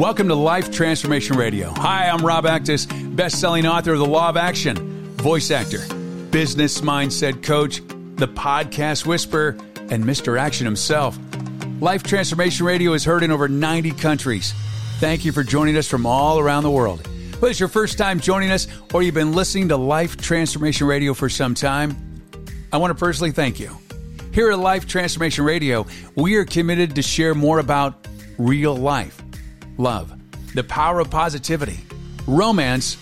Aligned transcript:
Welcome 0.00 0.28
to 0.28 0.34
Life 0.34 0.70
Transformation 0.70 1.36
Radio. 1.36 1.74
Hi, 1.76 2.08
I'm 2.08 2.24
Rob 2.24 2.46
Actis, 2.46 2.86
best-selling 3.14 3.66
author 3.66 3.92
of 3.92 3.98
The 3.98 4.06
Law 4.06 4.30
of 4.30 4.38
Action, 4.38 5.14
voice 5.16 5.50
actor, 5.50 5.86
business 6.30 6.80
mindset 6.80 7.42
coach, 7.42 7.82
the 8.16 8.26
podcast 8.26 9.04
whisperer, 9.04 9.58
and 9.90 10.02
Mr. 10.02 10.40
Action 10.40 10.64
himself. 10.64 11.18
Life 11.80 12.02
Transformation 12.02 12.64
Radio 12.64 12.94
is 12.94 13.04
heard 13.04 13.22
in 13.22 13.30
over 13.30 13.46
90 13.46 13.90
countries. 13.90 14.54
Thank 15.00 15.26
you 15.26 15.32
for 15.32 15.42
joining 15.42 15.76
us 15.76 15.86
from 15.86 16.06
all 16.06 16.38
around 16.38 16.62
the 16.62 16.70
world. 16.70 17.06
Whether 17.34 17.50
it's 17.50 17.60
your 17.60 17.68
first 17.68 17.98
time 17.98 18.20
joining 18.20 18.50
us 18.50 18.68
or 18.94 19.02
you've 19.02 19.14
been 19.14 19.34
listening 19.34 19.68
to 19.68 19.76
Life 19.76 20.16
Transformation 20.16 20.86
Radio 20.86 21.12
for 21.12 21.28
some 21.28 21.54
time, 21.54 22.22
I 22.72 22.78
want 22.78 22.90
to 22.90 22.98
personally 22.98 23.32
thank 23.32 23.60
you. 23.60 23.76
Here 24.32 24.50
at 24.50 24.58
Life 24.58 24.86
Transformation 24.86 25.44
Radio, 25.44 25.86
we 26.14 26.36
are 26.36 26.46
committed 26.46 26.94
to 26.94 27.02
share 27.02 27.34
more 27.34 27.58
about 27.58 28.08
real 28.38 28.74
life 28.74 29.20
love, 29.80 30.12
the 30.54 30.62
power 30.62 31.00
of 31.00 31.10
positivity, 31.10 31.80
romance, 32.26 32.96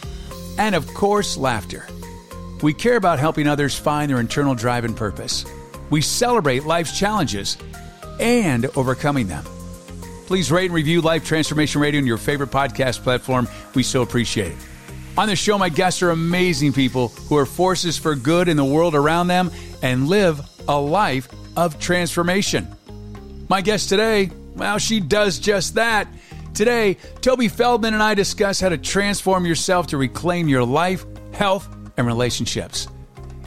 and 0.59 0.75
of 0.75 0.87
course, 0.95 1.37
laughter. 1.37 1.87
We 2.63 2.73
care 2.73 2.97
about 2.97 3.19
helping 3.19 3.47
others 3.47 3.79
find 3.79 4.11
their 4.11 4.21
internal 4.21 4.55
drive 4.55 4.85
and 4.85 4.97
purpose. 4.97 5.45
We 5.91 6.01
celebrate 6.01 6.65
life's 6.65 6.99
challenges 6.99 7.57
and 8.21 8.67
overcoming 8.77 9.29
them. 9.29 9.45
Please 10.27 10.51
rate 10.51 10.67
and 10.67 10.75
review 10.75 11.01
Life 11.01 11.25
Transformation 11.25 11.81
Radio 11.81 12.01
on 12.01 12.07
your 12.07 12.19
favorite 12.19 12.51
podcast 12.51 13.03
platform. 13.03 13.49
We 13.75 13.83
so 13.83 14.03
appreciate 14.03 14.53
it. 14.53 14.59
On 15.17 15.27
the 15.27 15.37
show, 15.37 15.59
my 15.59 15.69
guests 15.69 16.03
are 16.03 16.11
amazing 16.11 16.73
people 16.73 17.09
who 17.09 17.37
are 17.37 17.47
forces 17.47 17.97
for 17.99 18.15
good 18.15 18.47
in 18.47 18.57
the 18.57 18.65
world 18.65 18.95
around 18.95 19.29
them 19.29 19.51
and 19.83 20.09
live 20.09 20.41
a 20.69 20.79
life 20.79 21.29
of 21.57 21.81
transformation. 21.81 22.69
My 23.49 23.63
guest 23.63 23.89
today, 23.89 24.31
well, 24.55 24.79
she 24.79 25.01
does 25.01 25.39
just 25.39 25.77
that. 25.77 26.09
Today, 26.55 26.97
Tobi 27.21 27.51
Feldman 27.51 27.95
and 27.95 28.03
I 28.03 28.15
discuss 28.15 28.61
how 28.61 28.69
to 28.69 28.79
transform 28.79 29.47
yourself 29.47 29.87
to 29.89 29.97
reclaim 29.97 30.49
your 30.49 30.65
life, 30.65 31.07
health, 31.33 31.69
and 31.97 32.07
relationships. 32.07 32.89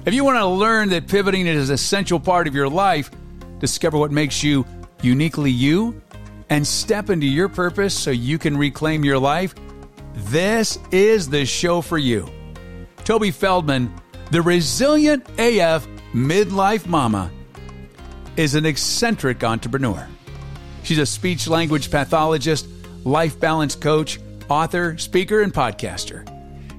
If 0.05 0.13
you 0.13 0.23
want 0.23 0.37
to 0.37 0.45
learn 0.45 0.89
that 0.89 1.07
pivoting 1.07 1.45
is 1.45 1.69
an 1.69 1.75
essential 1.75 2.19
part 2.19 2.47
of 2.47 2.55
your 2.55 2.69
life, 2.69 3.11
discover 3.59 3.97
what 3.97 4.11
makes 4.11 4.43
you 4.43 4.65
uniquely 5.01 5.51
you, 5.51 6.01
and 6.49 6.65
step 6.65 7.09
into 7.09 7.25
your 7.25 7.49
purpose 7.49 7.97
so 7.97 8.11
you 8.11 8.37
can 8.37 8.57
reclaim 8.57 9.05
your 9.05 9.19
life, 9.19 9.55
this 10.13 10.79
is 10.91 11.29
the 11.29 11.45
show 11.45 11.81
for 11.81 11.97
you. 11.97 12.29
Tobi 12.97 13.33
Feldman, 13.33 13.93
the 14.31 14.41
resilient 14.41 15.27
AF 15.37 15.87
midlife 16.13 16.85
mama, 16.87 17.31
is 18.37 18.55
an 18.55 18.65
eccentric 18.65 19.43
entrepreneur. 19.43 20.07
She's 20.83 20.97
a 20.97 21.05
speech 21.05 21.47
language 21.47 21.91
pathologist 21.91 22.67
life 23.03 23.39
balance 23.39 23.75
coach, 23.75 24.19
author, 24.49 24.97
speaker, 24.97 25.41
and 25.41 25.53
podcaster. 25.53 26.27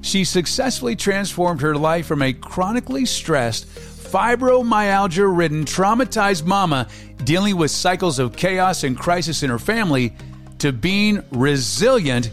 She 0.03 0.25
successfully 0.25 0.97
transformed 0.97 1.61
her 1.61 1.77
life 1.77 2.07
from 2.07 2.23
a 2.23 2.33
chronically 2.33 3.07
stressed, 3.07 3.67
fibromyalgia 3.67 5.37
ridden, 5.37 5.65
traumatized 5.65 6.45
mama 6.45 6.89
dealing 7.25 7.57
with 7.57 7.71
cycles 7.71 8.19
of 8.19 8.37
chaos 8.37 8.85
and 8.85 8.99
crisis 8.99 9.43
in 9.43 9.51
her 9.51 9.59
family 9.59 10.13
to 10.59 10.73
being 10.73 11.23
resilient 11.31 12.31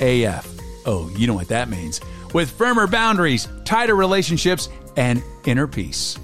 AF. 0.00 0.48
Oh, 0.86 1.10
you 1.16 1.26
know 1.26 1.34
what 1.34 1.48
that 1.48 1.68
means. 1.68 2.00
With 2.32 2.50
firmer 2.50 2.86
boundaries, 2.86 3.48
tighter 3.64 3.94
relationships, 3.94 4.68
and 4.96 5.22
inner 5.44 5.66
peace. 5.66 6.18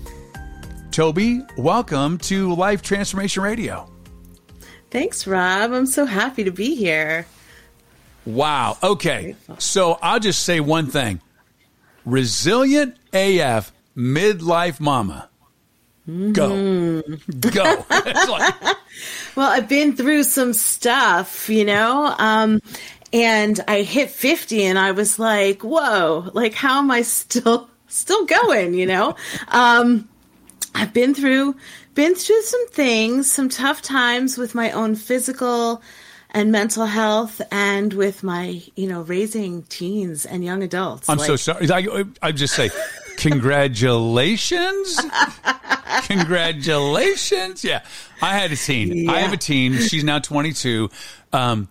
Tobi, 0.91 1.47
welcome 1.57 2.19
to 2.19 2.53
Life 2.55 2.83
Transformation 2.83 3.43
Radio. 3.43 3.90
Thanks, 4.91 5.27
Rob. 5.27 5.73
I'm 5.73 5.87
so 5.87 6.05
happy 6.05 6.45
to 6.45 6.51
be 6.51 6.75
here. 6.75 7.27
Wow. 8.27 8.77
Okay. 8.83 9.37
So 9.59 9.99
I'll 10.03 10.21
just 10.21 10.43
say 10.43 10.61
one 10.61 10.87
thing 10.87 11.21
resilient 12.05 12.97
AF 13.13 13.73
midlife 13.97 14.81
mama. 14.81 15.29
Go. 16.07 16.51
Mm-hmm. 16.51 17.51
Go. 17.51 17.85
like... 18.33 18.55
well, 19.37 19.51
I've 19.51 19.69
been 19.69 19.95
through 19.95 20.25
some 20.25 20.53
stuff, 20.53 21.49
you 21.49 21.65
know, 21.65 22.15
um, 22.19 22.61
and 23.13 23.61
I 23.69 23.83
hit 23.83 24.11
50 24.11 24.65
and 24.65 24.79
I 24.79 24.93
was 24.93 25.19
like, 25.19 25.63
whoa, 25.63 26.31
like, 26.33 26.55
how 26.55 26.79
am 26.79 26.91
I 26.91 27.03
still, 27.03 27.69
still 27.89 28.27
going, 28.27 28.75
you 28.75 28.87
know? 28.87 29.15
Um, 29.49 30.09
I've 30.75 30.93
been 30.93 31.15
through 31.15 31.57
been 31.95 32.15
through 32.15 32.43
some 32.43 32.69
things, 32.69 33.31
some 33.31 33.49
tough 33.49 33.83
times 33.83 34.39
with 34.39 34.55
my 34.55 34.71
own 34.71 34.95
physical 34.95 35.83
and 36.31 36.53
mental 36.53 36.87
health 36.87 37.41
and 37.51 37.93
with 37.93 38.23
my, 38.23 38.63
you 38.77 38.87
know, 38.87 39.03
raising 39.03 39.63
teens 39.65 40.25
and 40.25 40.45
young 40.45 40.63
adults. 40.63 41.09
I'm 41.09 41.19
like, 41.19 41.27
so 41.27 41.37
sorry. 41.37 41.71
I, 41.71 42.05
I 42.23 42.33
just 42.33 42.55
say, 42.55 42.71
congratulations. 43.17 45.01
congratulations. 46.05 47.65
Yeah. 47.65 47.83
I 48.23 48.35
had 48.39 48.53
a 48.53 48.57
teen. 48.57 48.97
Yeah. 48.97 49.13
I 49.13 49.21
have 49.21 49.33
a 49.33 49.37
teen. 49.37 49.79
She's 49.79 50.05
now 50.05 50.21
22. 50.21 50.91
Um, 51.33 51.69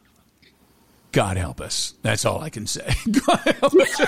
God 1.12 1.38
help 1.38 1.62
us. 1.62 1.94
That's 2.02 2.26
all 2.26 2.42
I 2.42 2.50
can 2.50 2.68
say. 2.68 2.94
God 3.26 3.40
help 3.59 3.74
us. 3.74 4.02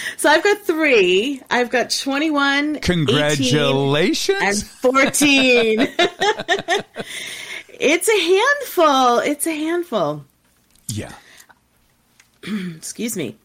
So 0.16 0.30
I've 0.30 0.42
got 0.42 0.58
three. 0.62 1.42
I've 1.50 1.70
got 1.70 1.90
21, 1.90 2.80
Congratulations. 2.80 4.38
and 4.40 4.62
14. 4.62 5.80
it's 7.68 8.08
a 8.08 8.20
handful. 8.20 9.18
It's 9.18 9.46
a 9.46 9.54
handful. 9.54 10.24
Yeah. 10.88 11.12
Excuse 12.76 13.16
me. 13.16 13.36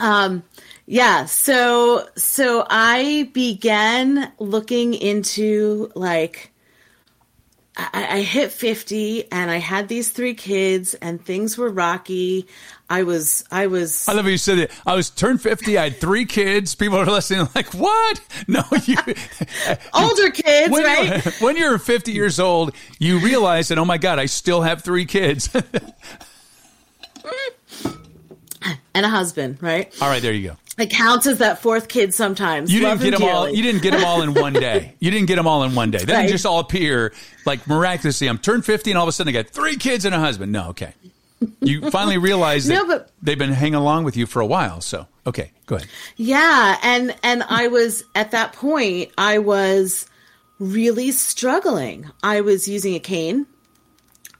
Um, 0.00 0.42
yeah, 0.86 1.26
so 1.26 2.08
so 2.16 2.66
I 2.68 3.30
began 3.32 4.32
looking 4.38 4.94
into 4.94 5.92
like 5.94 6.49
I, 7.92 8.16
I, 8.18 8.20
hit 8.20 8.52
50 8.52 9.32
and 9.32 9.50
I 9.50 9.56
had 9.56 9.88
these 9.88 10.10
three 10.10 10.34
kids 10.34 10.92
and 10.94 11.24
things 11.24 11.56
were 11.56 11.70
rocky. 11.70 12.46
I 12.90 13.04
was, 13.04 13.42
I 13.50 13.68
was. 13.68 14.06
I 14.06 14.12
love 14.12 14.24
how 14.24 14.30
you 14.30 14.36
said 14.36 14.58
it. 14.58 14.70
I 14.84 14.94
was 14.94 15.08
turned 15.08 15.40
50. 15.40 15.78
I 15.78 15.84
had 15.84 15.96
three 15.96 16.26
kids. 16.26 16.74
People 16.74 16.98
are 16.98 17.06
listening 17.06 17.48
like, 17.54 17.72
what? 17.72 18.20
No, 18.48 18.62
you. 18.84 18.96
Older 19.94 20.30
kids, 20.30 20.70
when 20.70 20.84
right? 20.84 21.24
You're, 21.24 21.34
when 21.34 21.56
you're 21.56 21.78
50 21.78 22.12
years 22.12 22.40
old, 22.40 22.74
you 22.98 23.18
realize 23.20 23.68
that, 23.68 23.78
oh 23.78 23.84
my 23.84 23.98
God, 23.98 24.18
I 24.18 24.26
still 24.26 24.62
have 24.62 24.82
three 24.82 25.04
kids. 25.04 25.48
and 28.94 29.06
a 29.06 29.08
husband, 29.08 29.58
right? 29.62 29.94
All 30.02 30.08
right, 30.08 30.20
there 30.20 30.32
you 30.32 30.48
go. 30.48 30.56
It 30.80 30.90
counts 30.90 31.26
as 31.26 31.38
that 31.38 31.60
fourth 31.60 31.88
kid 31.88 32.14
sometimes. 32.14 32.72
You 32.72 32.80
didn't 32.80 33.00
get 33.00 33.10
them 33.10 33.20
dearly. 33.20 33.32
all. 33.32 33.48
You 33.48 33.62
didn't 33.62 33.82
get 33.82 33.92
them 33.92 34.04
all 34.04 34.22
in 34.22 34.34
one 34.34 34.52
day. 34.52 34.94
You 35.00 35.10
didn't 35.10 35.28
get 35.28 35.36
them 35.36 35.46
all 35.46 35.62
in 35.62 35.74
one 35.74 35.90
day. 35.90 35.98
They 35.98 36.12
right. 36.12 36.20
didn't 36.22 36.32
just 36.32 36.46
all 36.46 36.58
appear 36.60 37.12
like 37.46 37.66
miraculously. 37.66 38.28
I'm 38.28 38.38
turned 38.38 38.64
50 38.64 38.90
and 38.90 38.98
all 38.98 39.04
of 39.04 39.08
a 39.08 39.12
sudden 39.12 39.34
I 39.34 39.42
got 39.42 39.50
three 39.50 39.76
kids 39.76 40.04
and 40.04 40.14
a 40.14 40.18
husband. 40.18 40.52
No, 40.52 40.68
okay 40.70 40.92
you 41.60 41.90
finally 41.90 42.18
realize 42.18 42.66
that 42.66 42.74
no, 42.74 42.86
but, 42.86 43.10
they've 43.22 43.38
been 43.38 43.52
hanging 43.52 43.74
along 43.74 44.04
with 44.04 44.16
you 44.16 44.26
for 44.26 44.40
a 44.40 44.46
while. 44.46 44.80
So, 44.80 45.06
okay, 45.26 45.52
go 45.66 45.76
ahead. 45.76 45.88
Yeah, 46.16 46.76
and 46.82 47.14
and 47.22 47.42
I 47.42 47.68
was 47.68 48.04
at 48.14 48.32
that 48.32 48.52
point, 48.52 49.10
I 49.16 49.38
was 49.38 50.06
really 50.58 51.10
struggling. 51.12 52.10
I 52.22 52.42
was 52.42 52.68
using 52.68 52.94
a 52.94 53.00
cane. 53.00 53.46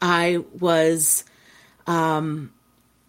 I 0.03 0.43
was 0.59 1.25
um, 1.87 2.53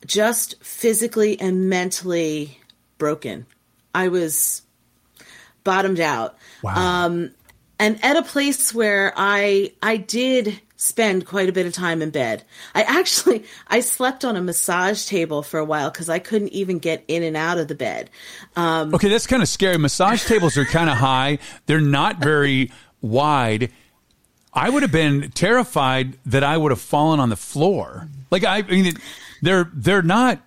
just 0.05 0.61
physically 0.63 1.39
and 1.39 1.69
mentally 1.69 2.57
broken. 3.01 3.47
I 3.95 4.09
was 4.09 4.61
bottomed 5.63 5.99
out. 5.99 6.37
Wow. 6.61 6.75
Um, 6.75 7.31
and 7.79 7.97
at 8.05 8.15
a 8.15 8.21
place 8.21 8.75
where 8.75 9.11
I 9.17 9.73
I 9.81 9.97
did 9.97 10.61
spend 10.77 11.25
quite 11.25 11.49
a 11.49 11.51
bit 11.51 11.65
of 11.65 11.73
time 11.73 12.03
in 12.03 12.11
bed. 12.11 12.43
I 12.75 12.83
actually 12.83 13.45
I 13.67 13.79
slept 13.79 14.23
on 14.23 14.35
a 14.35 14.41
massage 14.41 15.07
table 15.07 15.41
for 15.41 15.59
a 15.59 15.65
while 15.65 15.89
because 15.89 16.09
I 16.09 16.19
couldn't 16.19 16.49
even 16.49 16.77
get 16.77 17.03
in 17.07 17.23
and 17.23 17.35
out 17.35 17.57
of 17.57 17.67
the 17.67 17.73
bed. 17.73 18.11
Um, 18.55 18.93
okay, 18.93 19.09
that's 19.09 19.25
kind 19.25 19.41
of 19.41 19.49
scary. 19.49 19.79
Massage 19.79 20.23
tables 20.27 20.55
are 20.55 20.65
kind 20.65 20.87
of 20.87 20.97
high. 20.97 21.39
They're 21.65 21.81
not 21.81 22.19
very 22.19 22.71
wide. 23.01 23.71
I 24.53 24.69
would 24.69 24.83
have 24.83 24.91
been 24.91 25.31
terrified 25.31 26.19
that 26.27 26.43
I 26.43 26.55
would 26.55 26.71
have 26.71 26.81
fallen 26.81 27.19
on 27.19 27.29
the 27.29 27.35
floor. 27.35 28.07
Like 28.29 28.43
I, 28.43 28.57
I 28.57 28.61
mean, 28.61 28.93
they're 29.41 29.71
they're 29.73 30.03
not 30.03 30.39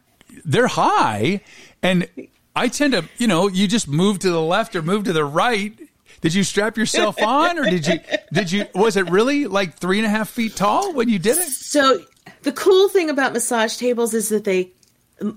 they're 0.45 0.69
high, 0.69 1.41
and 1.83 2.07
I 2.55 2.69
tend 2.69 2.93
to 2.93 3.05
you 3.19 3.27
know 3.27 3.49
you 3.49 3.67
just 3.67 3.89
move 3.89 4.21
to 4.21 4.31
the 4.31 4.41
left 4.41 4.77
or 4.77 4.83
move 4.83 5.05
to 5.05 5.13
the 5.13 5.25
right. 5.25 5.79
Did 6.21 6.35
you 6.35 6.45
strap 6.45 6.77
yourself 6.77 7.21
on, 7.23 7.59
or 7.59 7.65
did 7.65 7.87
you 7.87 8.01
did 8.33 8.53
you 8.53 8.67
was 8.75 8.97
it 8.97 9.11
really 9.11 9.47
like 9.47 9.75
three 9.79 9.99
and 9.99 10.07
a 10.07 10.11
half 10.11 10.29
feet 10.29 10.57
tall 10.57 10.93
when 10.93 11.09
you 11.09 11.19
did 11.19 11.39
it? 11.39 11.49
So 11.49 12.01
the 12.43 12.53
cool 12.53 12.89
thing 12.89 13.11
about 13.11 13.33
massage 13.33 13.77
tables 13.77 14.15
is 14.15 14.29
that 14.29 14.45
they 14.45 14.71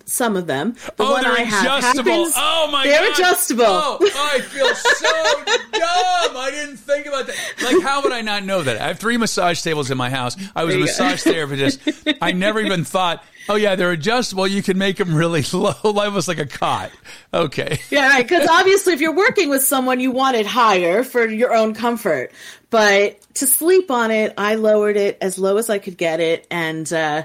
some 0.05 0.35
of 0.35 0.47
them. 0.47 0.73
The 0.73 1.03
oh, 1.03 1.11
one 1.11 1.23
they're 1.23 1.31
I 1.31 1.39
have 1.41 1.63
adjustable. 1.79 2.11
Happens, 2.11 2.33
oh 2.35 2.69
my 2.71 2.83
they're 2.83 2.99
god, 2.99 3.03
they're 3.03 3.11
adjustable. 3.11 3.63
Oh, 3.65 3.97
I 4.01 4.41
feel 4.41 4.73
so 4.75 5.07
dumb. 5.71 6.37
I 6.37 6.49
didn't 6.51 6.77
think 6.77 7.05
about 7.05 7.27
that. 7.27 7.35
Like, 7.63 7.83
how 7.83 8.01
would 8.03 8.11
I 8.11 8.21
not 8.21 8.43
know 8.43 8.63
that? 8.63 8.77
I 8.77 8.87
have 8.87 8.99
three 8.99 9.17
massage 9.17 9.61
tables 9.61 9.91
in 9.91 9.97
my 9.97 10.09
house. 10.09 10.35
I 10.55 10.63
was 10.63 10.75
a 10.75 10.79
massage 10.79 11.23
go. 11.23 11.31
therapist. 11.31 11.79
I 12.21 12.31
never 12.31 12.59
even 12.59 12.83
thought. 12.83 13.23
Oh 13.49 13.55
yeah, 13.55 13.75
they're 13.75 13.91
adjustable. 13.91 14.45
You 14.47 14.61
can 14.61 14.77
make 14.77 14.97
them 14.97 15.13
really 15.15 15.43
low, 15.53 15.73
almost 15.83 16.27
like 16.27 16.39
a 16.39 16.45
cot. 16.45 16.91
Okay. 17.33 17.79
Yeah, 17.89 18.09
right. 18.09 18.27
Because 18.27 18.47
obviously, 18.51 18.93
if 18.93 18.99
you're 19.01 19.15
working 19.15 19.49
with 19.49 19.63
someone, 19.63 19.99
you 19.99 20.11
want 20.11 20.35
it 20.35 20.45
higher 20.45 21.03
for 21.03 21.25
your 21.27 21.53
own 21.53 21.73
comfort. 21.73 22.31
But 22.69 23.21
to 23.35 23.47
sleep 23.47 23.89
on 23.91 24.11
it, 24.11 24.33
I 24.37 24.55
lowered 24.55 24.97
it 24.97 25.17
as 25.21 25.37
low 25.37 25.57
as 25.57 25.69
I 25.69 25.77
could 25.77 25.97
get 25.97 26.19
it, 26.19 26.47
and. 26.49 26.91
uh 26.91 27.23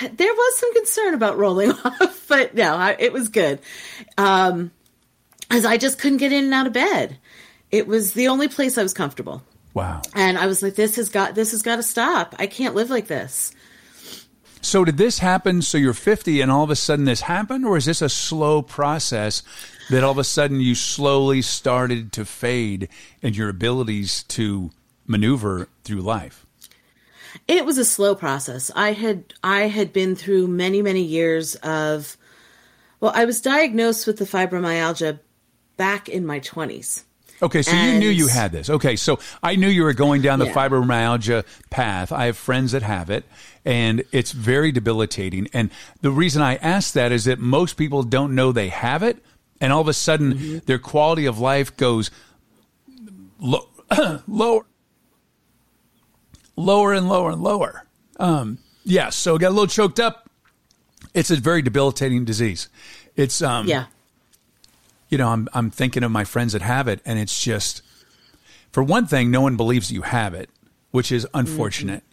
there 0.00 0.32
was 0.32 0.56
some 0.58 0.74
concern 0.74 1.14
about 1.14 1.38
rolling 1.38 1.70
off, 1.84 2.24
but 2.28 2.54
no, 2.54 2.74
I, 2.74 2.96
it 2.98 3.12
was 3.12 3.28
good. 3.28 3.60
Um, 4.18 4.70
as 5.52 5.66
I 5.66 5.76
just 5.76 5.98
couldn't 5.98 6.18
get 6.18 6.32
in 6.32 6.44
and 6.44 6.54
out 6.54 6.66
of 6.66 6.72
bed. 6.72 7.18
It 7.70 7.86
was 7.86 8.14
the 8.14 8.28
only 8.28 8.48
place 8.48 8.76
I 8.76 8.82
was 8.82 8.94
comfortable. 8.94 9.42
Wow. 9.74 10.02
And 10.14 10.38
I 10.38 10.46
was 10.46 10.62
like, 10.62 10.74
this 10.74 10.96
has 10.96 11.08
got 11.08 11.34
this 11.34 11.52
has 11.52 11.62
got 11.62 11.76
to 11.76 11.82
stop. 11.82 12.34
I 12.38 12.46
can't 12.46 12.74
live 12.74 12.90
like 12.90 13.06
this. 13.06 13.54
So 14.60 14.84
did 14.84 14.96
this 14.96 15.18
happen? 15.18 15.60
So 15.60 15.76
you're 15.76 15.92
50 15.92 16.40
and 16.40 16.50
all 16.50 16.62
of 16.62 16.70
a 16.70 16.76
sudden 16.76 17.04
this 17.04 17.22
happened, 17.22 17.66
or 17.66 17.76
is 17.76 17.84
this 17.84 18.00
a 18.00 18.08
slow 18.08 18.62
process 18.62 19.42
that 19.90 20.04
all 20.04 20.12
of 20.12 20.18
a 20.18 20.24
sudden 20.24 20.60
you 20.60 20.74
slowly 20.74 21.42
started 21.42 22.12
to 22.12 22.24
fade 22.24 22.88
in 23.22 23.34
your 23.34 23.48
abilities 23.48 24.22
to 24.24 24.70
maneuver 25.06 25.68
through 25.84 26.00
life? 26.00 26.46
It 27.48 27.64
was 27.64 27.78
a 27.78 27.84
slow 27.84 28.14
process. 28.14 28.70
I 28.74 28.92
had 28.92 29.34
I 29.42 29.62
had 29.62 29.92
been 29.92 30.16
through 30.16 30.46
many 30.48 30.82
many 30.82 31.02
years 31.02 31.54
of 31.56 32.16
well, 33.00 33.12
I 33.14 33.24
was 33.24 33.40
diagnosed 33.40 34.06
with 34.06 34.18
the 34.18 34.24
fibromyalgia 34.24 35.18
back 35.76 36.08
in 36.08 36.24
my 36.24 36.38
20s. 36.38 37.02
Okay, 37.42 37.62
so 37.62 37.72
and, 37.72 37.94
you 37.94 37.98
knew 37.98 38.08
you 38.08 38.28
had 38.28 38.52
this. 38.52 38.70
Okay, 38.70 38.94
so 38.94 39.18
I 39.42 39.56
knew 39.56 39.66
you 39.66 39.82
were 39.82 39.92
going 39.92 40.22
down 40.22 40.38
the 40.38 40.46
yeah. 40.46 40.54
fibromyalgia 40.54 41.44
path. 41.70 42.12
I 42.12 42.26
have 42.26 42.36
friends 42.36 42.70
that 42.70 42.82
have 42.82 43.10
it, 43.10 43.24
and 43.64 44.04
it's 44.12 44.30
very 44.30 44.70
debilitating. 44.70 45.48
And 45.52 45.70
the 46.00 46.12
reason 46.12 46.40
I 46.40 46.54
ask 46.56 46.92
that 46.94 47.10
is 47.10 47.24
that 47.24 47.40
most 47.40 47.76
people 47.76 48.04
don't 48.04 48.36
know 48.36 48.52
they 48.52 48.68
have 48.68 49.02
it, 49.02 49.18
and 49.60 49.72
all 49.72 49.80
of 49.80 49.88
a 49.88 49.92
sudden 49.92 50.34
mm-hmm. 50.34 50.58
their 50.66 50.78
quality 50.78 51.26
of 51.26 51.40
life 51.40 51.76
goes 51.76 52.12
low, 53.40 53.66
lower 54.28 54.64
lower 56.56 56.92
and 56.92 57.08
lower 57.08 57.30
and 57.30 57.42
lower. 57.42 57.84
Um, 58.18 58.58
yeah, 58.84 59.10
so 59.10 59.38
got 59.38 59.48
a 59.48 59.50
little 59.50 59.66
choked 59.66 60.00
up. 60.00 60.28
It's 61.14 61.30
a 61.30 61.36
very 61.36 61.62
debilitating 61.62 62.24
disease. 62.24 62.68
It's 63.16 63.42
um, 63.42 63.66
yeah. 63.66 63.86
You 65.08 65.18
know, 65.18 65.28
I'm 65.28 65.48
I'm 65.52 65.70
thinking 65.70 66.02
of 66.04 66.10
my 66.10 66.24
friends 66.24 66.54
that 66.54 66.62
have 66.62 66.88
it, 66.88 67.00
and 67.04 67.18
it's 67.18 67.42
just, 67.42 67.82
for 68.70 68.82
one 68.82 69.06
thing, 69.06 69.30
no 69.30 69.42
one 69.42 69.56
believes 69.56 69.92
you 69.92 70.02
have 70.02 70.32
it, 70.32 70.48
which 70.90 71.12
is 71.12 71.26
unfortunate. 71.34 72.02
Mm-hmm. 72.02 72.08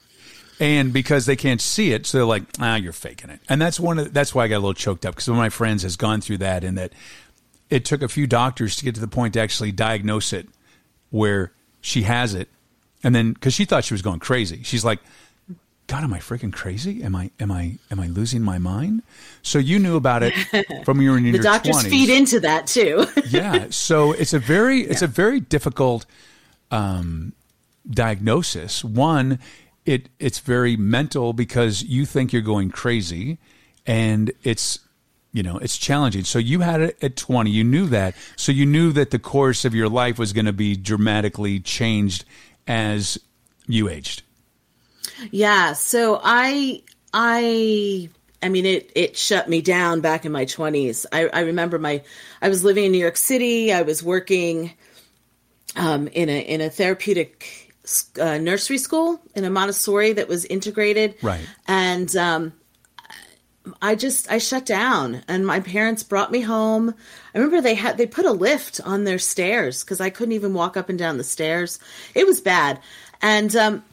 And 0.62 0.92
because 0.92 1.26
they 1.26 1.38
can't 1.38 1.62
see 1.62 1.94
it, 1.94 2.06
so 2.06 2.18
they're 2.18 2.26
like, 2.26 2.44
"Ah, 2.60 2.76
you're 2.76 2.92
faking 2.92 3.30
it." 3.30 3.40
And 3.48 3.62
that's 3.62 3.80
one 3.80 4.00
of 4.00 4.06
the, 4.06 4.12
that's 4.12 4.36
why 4.36 4.44
I 4.44 4.48
got 4.50 4.58
a 4.58 4.60
little 4.60 4.74
choked 4.74 5.06
up 5.06 5.16
because 5.16 5.30
one 5.30 5.38
of 5.38 5.42
my 5.42 5.50
friends 5.50 5.84
has 5.84 5.96
gone 5.96 6.20
through 6.20 6.40
that, 6.40 6.66
and 6.66 6.78
that 6.78 6.92
it 7.70 7.86
took 7.86 8.02
a 8.02 8.10
few 8.10 8.28
doctors 8.28 8.76
to 8.76 8.84
get 8.84 8.96
to 8.96 9.02
the 9.02 9.08
point 9.08 9.36
to 9.36 9.40
actually 9.40 9.72
diagnose 9.72 10.34
it, 10.34 10.50
where 11.12 11.54
she 11.80 12.02
has 12.02 12.34
it, 12.34 12.50
and 13.04 13.16
then 13.16 13.34
because 13.34 13.54
she 13.54 13.66
thought 13.66 13.84
she 13.84 13.94
was 13.94 14.02
going 14.02 14.20
crazy, 14.20 14.64
she's 14.64 14.84
like, 14.84 15.00
God, 15.90 16.04
am 16.04 16.14
I 16.14 16.20
freaking 16.20 16.54
crazy? 16.54 17.04
Am 17.04 17.16
I 17.16 17.32
am 17.40 17.52
I 17.52 17.80
am 17.90 18.00
I 18.00 18.08
losing 18.08 18.44
my 18.44 18.60
mind? 18.60 19.02
So 19.42 19.58
you 19.58 19.80
knew 19.80 19.96
about 19.96 20.22
it 20.22 20.34
from 20.86 21.02
your 21.02 21.18
in 21.18 21.24
the 21.24 21.32
your 21.32 21.42
doctors 21.42 21.78
20s. 21.78 21.90
feed 21.90 22.10
into 22.10 22.40
that 22.42 22.68
too. 22.68 23.08
yeah, 23.30 23.68
so 23.72 24.12
it's 24.12 24.34
a 24.34 24.40
very 24.40 24.82
it's 24.82 25.02
a 25.02 25.08
very 25.08 25.40
difficult 25.40 26.06
um, 26.70 27.34
diagnosis. 27.90 28.84
One, 28.84 29.40
it 29.84 30.10
it's 30.20 30.38
very 30.38 30.78
mental 30.78 31.34
because 31.34 31.82
you 31.82 32.06
think 32.06 32.34
you're 32.34 32.44
going 32.44 32.70
crazy, 32.70 33.40
and 33.88 34.32
it's 34.44 34.78
you 35.34 35.42
know 35.42 35.58
it's 35.58 35.76
challenging. 35.76 36.24
So 36.24 36.38
you 36.38 36.60
had 36.60 36.82
it 36.82 37.04
at 37.04 37.16
20. 37.16 37.50
You 37.50 37.64
knew 37.64 37.88
that. 37.88 38.14
So 38.36 38.52
you 38.52 38.68
knew 38.68 38.92
that 38.92 39.10
the 39.10 39.18
course 39.18 39.66
of 39.66 39.74
your 39.74 39.90
life 39.90 40.20
was 40.20 40.34
going 40.34 40.46
to 40.46 40.54
be 40.54 40.76
dramatically 40.76 41.60
changed 41.60 42.26
as 42.70 43.20
you 43.68 43.90
aged? 43.90 44.24
Yeah, 45.32 45.74
so 45.74 46.22
I 46.24 46.84
I 47.14 48.10
I 48.42 48.48
mean 48.48 48.66
it 48.66 48.92
it 48.96 49.18
shut 49.18 49.50
me 49.50 49.62
down 49.62 50.00
back 50.00 50.24
in 50.24 50.32
my 50.32 50.46
20s. 50.46 51.06
I, 51.12 51.28
I 51.28 51.42
remember 51.42 51.78
my 51.78 52.04
I 52.42 52.48
was 52.48 52.64
living 52.64 52.86
in 52.86 52.94
New 52.94 53.00
York 53.00 53.18
City. 53.18 53.74
I 53.74 53.82
was 53.82 54.02
working 54.02 54.72
um, 55.76 56.08
in 56.08 56.30
a 56.30 56.40
in 56.40 56.62
a 56.62 56.70
therapeutic 56.70 57.74
uh, 58.22 58.38
nursery 58.38 58.78
school 58.78 59.20
in 59.36 59.44
a 59.44 59.50
Montessori 59.50 60.14
that 60.14 60.28
was 60.28 60.46
integrated. 60.46 61.16
Right. 61.22 61.46
And 61.68 62.16
um, 62.16 62.54
I 63.82 63.96
just 63.96 64.32
I 64.32 64.38
shut 64.38 64.66
down 64.66 65.22
and 65.28 65.46
my 65.46 65.60
parents 65.60 66.04
brought 66.04 66.32
me 66.32 66.42
home. 66.42 66.94
I 67.34 67.38
remember 67.38 67.62
they 67.62 67.76
had 67.76 67.98
they 67.98 68.06
put 68.08 68.26
a 68.26 68.32
lift 68.32 68.80
on 68.84 69.04
their 69.04 69.20
stairs 69.20 69.84
cuz 69.84 70.00
I 70.00 70.10
couldn't 70.10 70.34
even 70.34 70.54
walk 70.54 70.78
up 70.78 70.90
and 70.90 70.98
down 70.98 71.18
the 71.18 71.24
stairs. 71.24 71.80
It 72.16 72.26
was 72.26 72.42
bad. 72.42 72.80
And 73.22 73.56
um, 73.56 73.84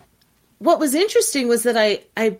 what 0.58 0.78
was 0.78 0.94
interesting 0.94 1.48
was 1.48 1.64
that 1.64 1.76
I 1.76 2.00
I 2.16 2.38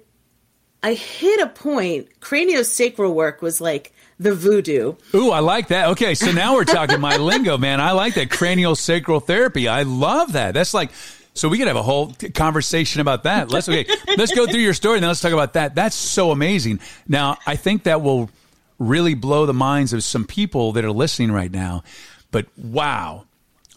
I 0.83 0.95
hit 0.95 1.41
a 1.41 1.49
point 1.49 2.09
craniosacral 2.21 3.13
work 3.13 3.43
was 3.43 3.61
like 3.61 3.93
the 4.19 4.35
voodoo. 4.35 4.95
Ooh, 5.15 5.31
I 5.31 5.41
like 5.41 5.69
that. 5.69 5.89
Okay, 5.91 6.15
so 6.15 6.33
now 6.33 6.55
we're 6.55 6.65
talking 6.65 7.01
my 7.01 7.17
lingo, 7.19 7.59
man. 7.59 7.81
I 7.81 7.93
like 7.93 8.15
that 8.15 8.29
craniosacral 8.29 9.23
therapy. 9.23 9.69
I 9.69 9.83
love 9.83 10.33
that. 10.33 10.55
That's 10.55 10.73
like 10.73 10.91
so 11.37 11.49
we 11.51 11.59
could 11.59 11.67
have 11.67 11.77
a 11.77 11.83
whole 11.83 12.13
conversation 12.35 13.01
about 13.01 13.25
that. 13.25 13.51
Let's 13.51 13.69
okay. 13.69 13.87
let's 14.17 14.35
go 14.35 14.47
through 14.47 14.61
your 14.61 14.75
story 14.75 14.97
and 14.97 15.03
then 15.03 15.11
let's 15.11 15.21
talk 15.21 15.33
about 15.33 15.53
that. 15.53 15.75
That's 15.75 15.95
so 15.95 16.31
amazing. 16.31 16.81
Now, 17.07 17.37
I 17.47 17.57
think 17.57 17.85
that 17.85 18.01
will 18.01 18.31
really 18.79 19.15
blow 19.15 19.47
the 19.47 19.55
minds 19.55 19.93
of 19.93 20.03
some 20.03 20.25
people 20.25 20.73
that 20.73 20.85
are 20.85 20.93
listening 20.93 21.31
right 21.33 21.51
now. 21.51 21.83
But 22.31 22.47
wow, 22.57 23.27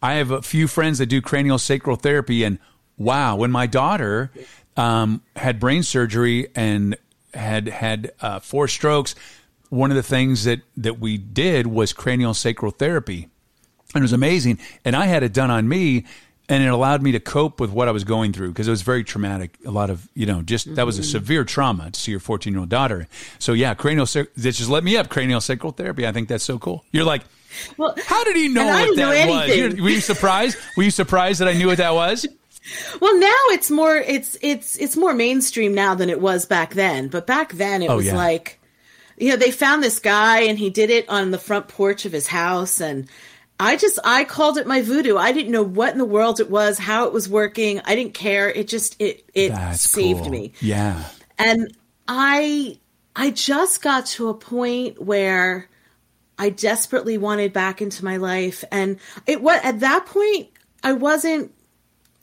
I 0.01 0.16
have 0.16 0.32
a 0.32 0.42
few 0.42 0.68
friends 0.68 1.00
that 1.00 1.08
do 1.08 1.22
cranial 1.22 1.58
sacral 1.58 1.98
therapy, 1.98 2.44
and 2.44 2.60
wow, 2.98 3.36
when 3.36 3.51
my 3.51 3.68
daughter 3.68 4.32
um, 4.78 5.22
had 5.36 5.60
brain 5.60 5.84
surgery 5.84 6.48
and 6.56 6.98
had 7.34 7.68
had 7.68 8.12
uh, 8.22 8.39
four 8.39 8.68
strokes, 8.68 9.16
one 9.70 9.92
of 9.92 9.98
the 9.98 10.04
things 10.04 10.46
that 10.46 10.62
that 10.78 11.00
we 11.00 11.18
did 11.18 11.68
was 11.68 11.92
cranial 11.92 12.34
sacral 12.34 12.72
therapy, 12.72 13.28
and 13.94 14.01
it 14.01 14.06
was 14.06 14.13
amazing. 14.13 14.60
And 14.86 14.96
I 14.96 15.08
had 15.08 15.24
it 15.24 15.34
done 15.34 15.51
on 15.51 15.68
me 15.68 16.06
and 16.50 16.63
it 16.63 16.68
allowed 16.68 17.03
me 17.03 17.12
to 17.12 17.20
cope 17.20 17.60
with 17.60 17.70
what 17.70 17.88
I 17.88 17.91
was 17.91 18.03
going 18.03 18.34
through 18.34 18.50
because 18.50 18.68
it 18.68 18.72
was 18.72 18.82
very 18.82 19.03
traumatic. 19.03 19.56
A 19.65 19.72
lot 19.72 19.91
of, 19.91 20.10
you 20.15 20.25
know, 20.25 20.41
just 20.41 20.75
that 20.75 20.86
was 20.86 20.98
a 20.98 21.01
mm-hmm. 21.01 21.12
severe 21.12 21.46
trauma 21.46 21.91
to 21.91 22.00
see 22.00 22.12
your 22.12 22.20
14 22.20 22.51
year 22.51 22.60
old 22.60 22.70
daughter. 22.70 23.08
So, 23.38 23.53
yeah, 23.53 23.75
cranial, 23.75 24.08
that 24.08 24.36
just 24.36 24.70
let 24.70 24.84
me 24.84 24.98
up 24.98 25.10
cranial 25.10 25.39
sacral 25.41 25.72
therapy. 25.72 26.08
I 26.08 26.12
think 26.12 26.27
that's 26.27 26.44
so 26.44 26.58
cool. 26.58 26.84
You're 26.91 27.06
like, 27.06 27.22
well, 27.77 27.94
how 28.06 28.24
did 28.24 28.36
he 28.36 28.48
know 28.48 28.65
what 28.65 28.96
that 28.96 29.27
know 29.27 29.70
was? 29.70 29.79
Were 29.79 29.89
you 29.89 30.01
surprised? 30.01 30.58
Were 30.75 30.84
you 30.84 30.91
surprised 30.91 31.39
that 31.39 31.48
I 31.48 31.53
knew 31.53 31.68
what 31.68 31.77
that 31.77 31.94
was? 31.94 32.25
Well, 33.01 33.18
now 33.18 33.34
it's 33.48 33.72
more 33.72 33.96
it's 33.96 34.38
it's 34.41 34.77
it's 34.77 34.96
more 34.96 35.13
mainstream 35.13 35.74
now 35.74 35.96
than 35.96 36.10
it 36.10 36.22
was 36.22 36.46
back 36.46 36.75
then. 36.75 37.08
But 37.08 37.25
back 37.25 37.53
then 37.53 37.82
it 37.82 37.89
oh, 37.89 37.96
was 37.96 38.08
yeah. 38.08 38.15
like 38.15 38.60
you 39.18 39.29
know, 39.29 39.38
they 39.38 39.51
found 39.51 39.82
this 39.82 39.98
guy 39.98 40.41
and 40.41 40.60
he 40.60 40.70
did 40.70 40.89
it 40.89 41.08
on 41.10 41.32
the 41.32 41.39
front 41.39 41.68
porch 41.68 42.06
of 42.06 42.12
his 42.12 42.27
house 42.27 42.79
and 42.79 43.08
I 43.60 43.75
just 43.75 44.00
I 44.06 44.24
called 44.24 44.58
it 44.58 44.66
my 44.66 44.82
voodoo. 44.82 45.18
I 45.18 45.34
didn't 45.34 45.51
know 45.51 45.63
what 45.63 45.92
in 45.92 45.98
the 45.98 46.06
world 46.06 46.39
it 46.39 46.50
was, 46.50 46.78
how 46.78 47.06
it 47.06 47.13
was 47.13 47.28
working. 47.28 47.82
I 47.84 47.94
didn't 47.94 48.13
care. 48.13 48.50
It 48.50 48.70
just 48.70 48.96
it 49.00 49.30
it 49.34 49.50
That's 49.50 49.82
saved 49.82 50.22
cool. 50.22 50.30
me. 50.30 50.54
Yeah. 50.62 51.04
And 51.38 51.75
I 52.08 52.80
I 53.16 53.32
just 53.32 53.82
got 53.82 54.06
to 54.08 54.30
a 54.30 54.34
point 54.34 55.01
where 55.01 55.70
I 56.38 56.51
desperately 56.51 57.18
wanted 57.18 57.51
back 57.51 57.82
into 57.82 58.06
my 58.06 58.16
life 58.16 58.63
and 58.72 58.98
it 59.28 59.42
what 59.42 59.63
at 59.66 59.82
that 59.82 60.06
point 60.06 60.50
I 60.82 60.94
wasn't 60.94 61.54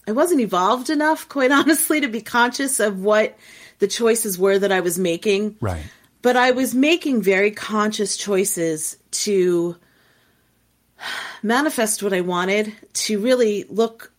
I 0.09 0.13
wasn't 0.13 0.41
evolved 0.41 0.89
enough 0.89 1.29
quite 1.29 1.51
honestly 1.53 2.01
to 2.01 2.09
be 2.09 2.23
conscious 2.23 2.81
of 2.81 3.03
what 3.03 3.37
the 3.79 3.89
choices 3.89 4.39
were 4.39 4.59
that 4.59 4.73
I 4.73 4.81
was 4.81 4.99
making. 4.99 5.57
Right. 5.61 5.85
But 6.23 6.37
I 6.37 6.53
was 6.53 6.75
making 6.75 7.21
very 7.21 7.51
conscious 7.51 8.17
choices 8.17 8.97
to 9.11 9.77
manifest 11.43 12.03
what 12.03 12.13
I 12.13 12.21
wanted, 12.21 12.73
to 12.93 13.21
really 13.21 13.65
look 13.65 14.13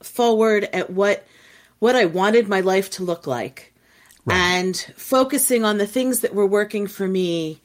forward 0.00 0.64
at 0.72 0.90
what 0.90 1.26
what 1.78 1.96
I 1.96 2.04
wanted 2.04 2.48
my 2.48 2.60
life 2.60 2.90
to 2.90 3.02
look 3.02 3.26
like 3.26 3.72
right. 4.24 4.36
and 4.36 4.76
focusing 4.96 5.64
on 5.64 5.78
the 5.78 5.86
things 5.86 6.20
that 6.20 6.34
were 6.34 6.46
working 6.46 6.86
for 6.86 7.08
me 7.08 7.60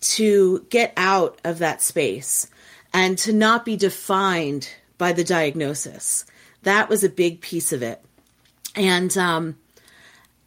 to 0.00 0.66
get 0.70 0.92
out 0.96 1.38
of 1.44 1.58
that 1.58 1.82
space 1.82 2.46
and 2.94 3.18
to 3.18 3.32
not 3.32 3.64
be 3.64 3.76
defined 3.76 4.70
by 4.96 5.12
the 5.12 5.24
diagnosis. 5.24 6.24
That 6.62 6.88
was 6.88 7.04
a 7.04 7.10
big 7.10 7.40
piece 7.40 7.72
of 7.72 7.82
it. 7.82 8.02
And 8.74 9.16
um 9.16 9.56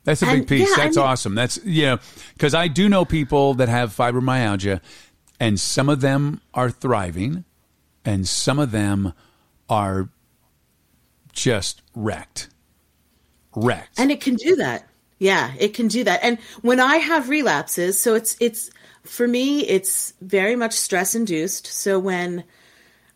that's 0.04 0.24
a 0.24 0.25
big 0.25 0.48
piece. 0.48 0.70
Yeah, 0.70 0.84
That's 0.84 0.98
I 0.98 1.01
mean, 1.01 1.10
awesome. 1.10 1.36
That's 1.36 1.63
you 1.63 1.84
know 1.84 2.00
because 2.34 2.54
I 2.54 2.68
do 2.68 2.90
know 2.90 3.06
people 3.06 3.54
that 3.56 3.70
have 3.70 3.96
fibromyalgia, 3.96 4.82
and 5.40 5.60
some 5.60 5.90
of 5.90 6.01
them 6.01 6.42
are 6.54 6.72
thriving, 6.72 7.46
and 8.05 8.27
some 8.27 8.60
of 8.60 8.72
them 8.72 9.13
are 9.70 10.10
just 11.34 11.81
wrecked, 11.96 12.50
wrecked. 13.55 14.00
And 14.00 14.12
it 14.12 14.22
can 14.22 14.36
do 14.36 14.55
that. 14.58 14.88
Yeah, 15.20 15.51
it 15.60 15.74
can 15.74 15.88
do 15.88 16.03
that. 16.03 16.20
And 16.24 16.39
when 16.62 16.79
I 16.79 16.98
have 16.98 17.29
relapses, 17.29 18.01
so 18.01 18.15
it's 18.15 18.36
it's 18.39 18.72
for 19.03 19.27
me, 19.27 19.62
it's 19.67 20.13
very 20.22 20.55
much 20.55 20.74
stress 20.74 21.15
induced. 21.15 21.67
So 21.67 22.00
when 22.00 22.43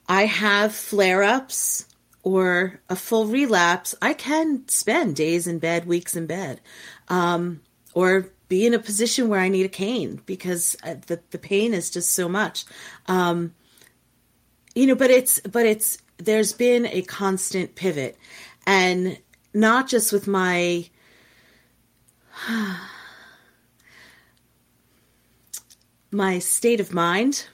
I 0.08 0.25
have 0.25 0.74
flare 0.74 1.24
ups 1.24 1.88
or 2.24 2.80
a 2.89 2.96
full 2.96 3.25
relapse, 3.25 3.96
I 4.01 4.13
can 4.13 4.68
spend 4.68 5.15
days 5.15 5.48
in 5.48 5.60
bed, 5.60 5.86
weeks 5.86 6.15
in 6.15 6.27
bed, 6.27 6.62
um, 7.08 7.62
or 7.94 8.30
be 8.50 8.65
in 8.65 8.74
a 8.74 8.80
position 8.80 9.27
where 9.27 9.39
I 9.39 9.50
need 9.50 9.65
a 9.65 9.70
cane 9.70 10.22
because 10.25 10.75
uh, 10.84 10.96
the 11.08 11.20
the 11.32 11.39
pain 11.39 11.74
is 11.74 11.89
just 11.89 12.12
so 12.12 12.30
much. 12.30 12.65
Um, 13.08 13.54
you 14.75 14.86
know, 14.88 14.96
but 14.96 15.10
it's 15.10 15.39
but 15.41 15.65
it's 15.65 15.98
there's 16.17 16.53
been 16.53 16.86
a 16.86 17.01
constant 17.01 17.75
pivot, 17.75 18.17
and 18.67 19.17
not 19.53 19.88
just 19.88 20.13
with 20.13 20.27
my. 20.27 20.89
my 26.12 26.39
state 26.39 26.79
of 26.79 26.94
mind 26.94 27.48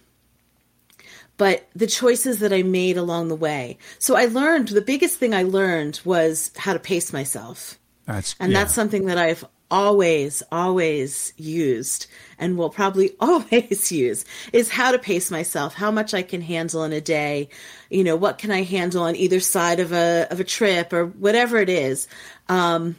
but 1.41 1.67
the 1.75 1.87
choices 1.87 2.37
that 2.37 2.53
I 2.53 2.61
made 2.61 2.97
along 2.97 3.29
the 3.29 3.35
way. 3.35 3.79
So 3.97 4.15
I 4.15 4.25
learned 4.25 4.67
the 4.67 4.79
biggest 4.79 5.17
thing 5.17 5.33
I 5.33 5.41
learned 5.41 5.99
was 6.05 6.51
how 6.55 6.73
to 6.73 6.77
pace 6.77 7.11
myself. 7.11 7.79
That's 8.05 8.35
and 8.39 8.51
yeah. 8.51 8.59
that's 8.59 8.75
something 8.75 9.05
that 9.05 9.17
I've 9.17 9.43
always 9.71 10.43
always 10.51 11.33
used 11.37 12.05
and 12.37 12.57
will 12.57 12.69
probably 12.69 13.15
always 13.19 13.91
use 13.91 14.25
is 14.53 14.69
how 14.69 14.91
to 14.91 14.99
pace 14.99 15.31
myself 15.31 15.73
how 15.73 15.89
much 15.89 16.13
i 16.13 16.21
can 16.21 16.41
handle 16.41 16.83
in 16.83 16.93
a 16.93 17.01
day 17.01 17.49
you 17.89 18.03
know 18.03 18.15
what 18.15 18.37
can 18.37 18.51
i 18.51 18.61
handle 18.61 19.03
on 19.03 19.15
either 19.15 19.39
side 19.39 19.79
of 19.79 19.91
a 19.91 20.27
of 20.29 20.39
a 20.39 20.43
trip 20.43 20.93
or 20.93 21.05
whatever 21.05 21.57
it 21.57 21.69
is. 21.69 22.07
Um, 22.49 22.95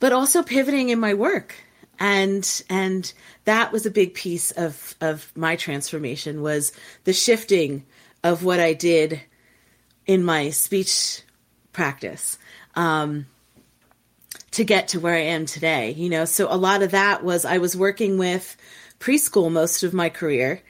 but 0.00 0.12
also 0.12 0.42
pivoting 0.42 0.88
in 0.88 0.98
my 0.98 1.14
work. 1.14 1.54
And 1.98 2.62
and 2.68 3.12
that 3.44 3.70
was 3.70 3.86
a 3.86 3.90
big 3.90 4.14
piece 4.14 4.50
of 4.52 4.96
of 5.00 5.30
my 5.36 5.56
transformation 5.56 6.42
was 6.42 6.72
the 7.04 7.12
shifting 7.12 7.84
of 8.24 8.44
what 8.44 8.60
I 8.60 8.72
did 8.72 9.20
in 10.06 10.24
my 10.24 10.50
speech 10.50 11.22
practice. 11.72 12.38
Um, 12.74 13.26
to 14.52 14.64
get 14.64 14.88
to 14.88 15.00
where 15.00 15.14
I 15.14 15.22
am 15.22 15.46
today. 15.46 15.92
You 15.92 16.08
know, 16.08 16.24
so 16.24 16.46
a 16.48 16.56
lot 16.56 16.82
of 16.82 16.92
that 16.92 17.24
was 17.24 17.44
I 17.44 17.58
was 17.58 17.76
working 17.76 18.18
with 18.18 18.56
preschool 19.00 19.50
most 19.50 19.82
of 19.82 19.92
my 19.92 20.08
career. 20.08 20.62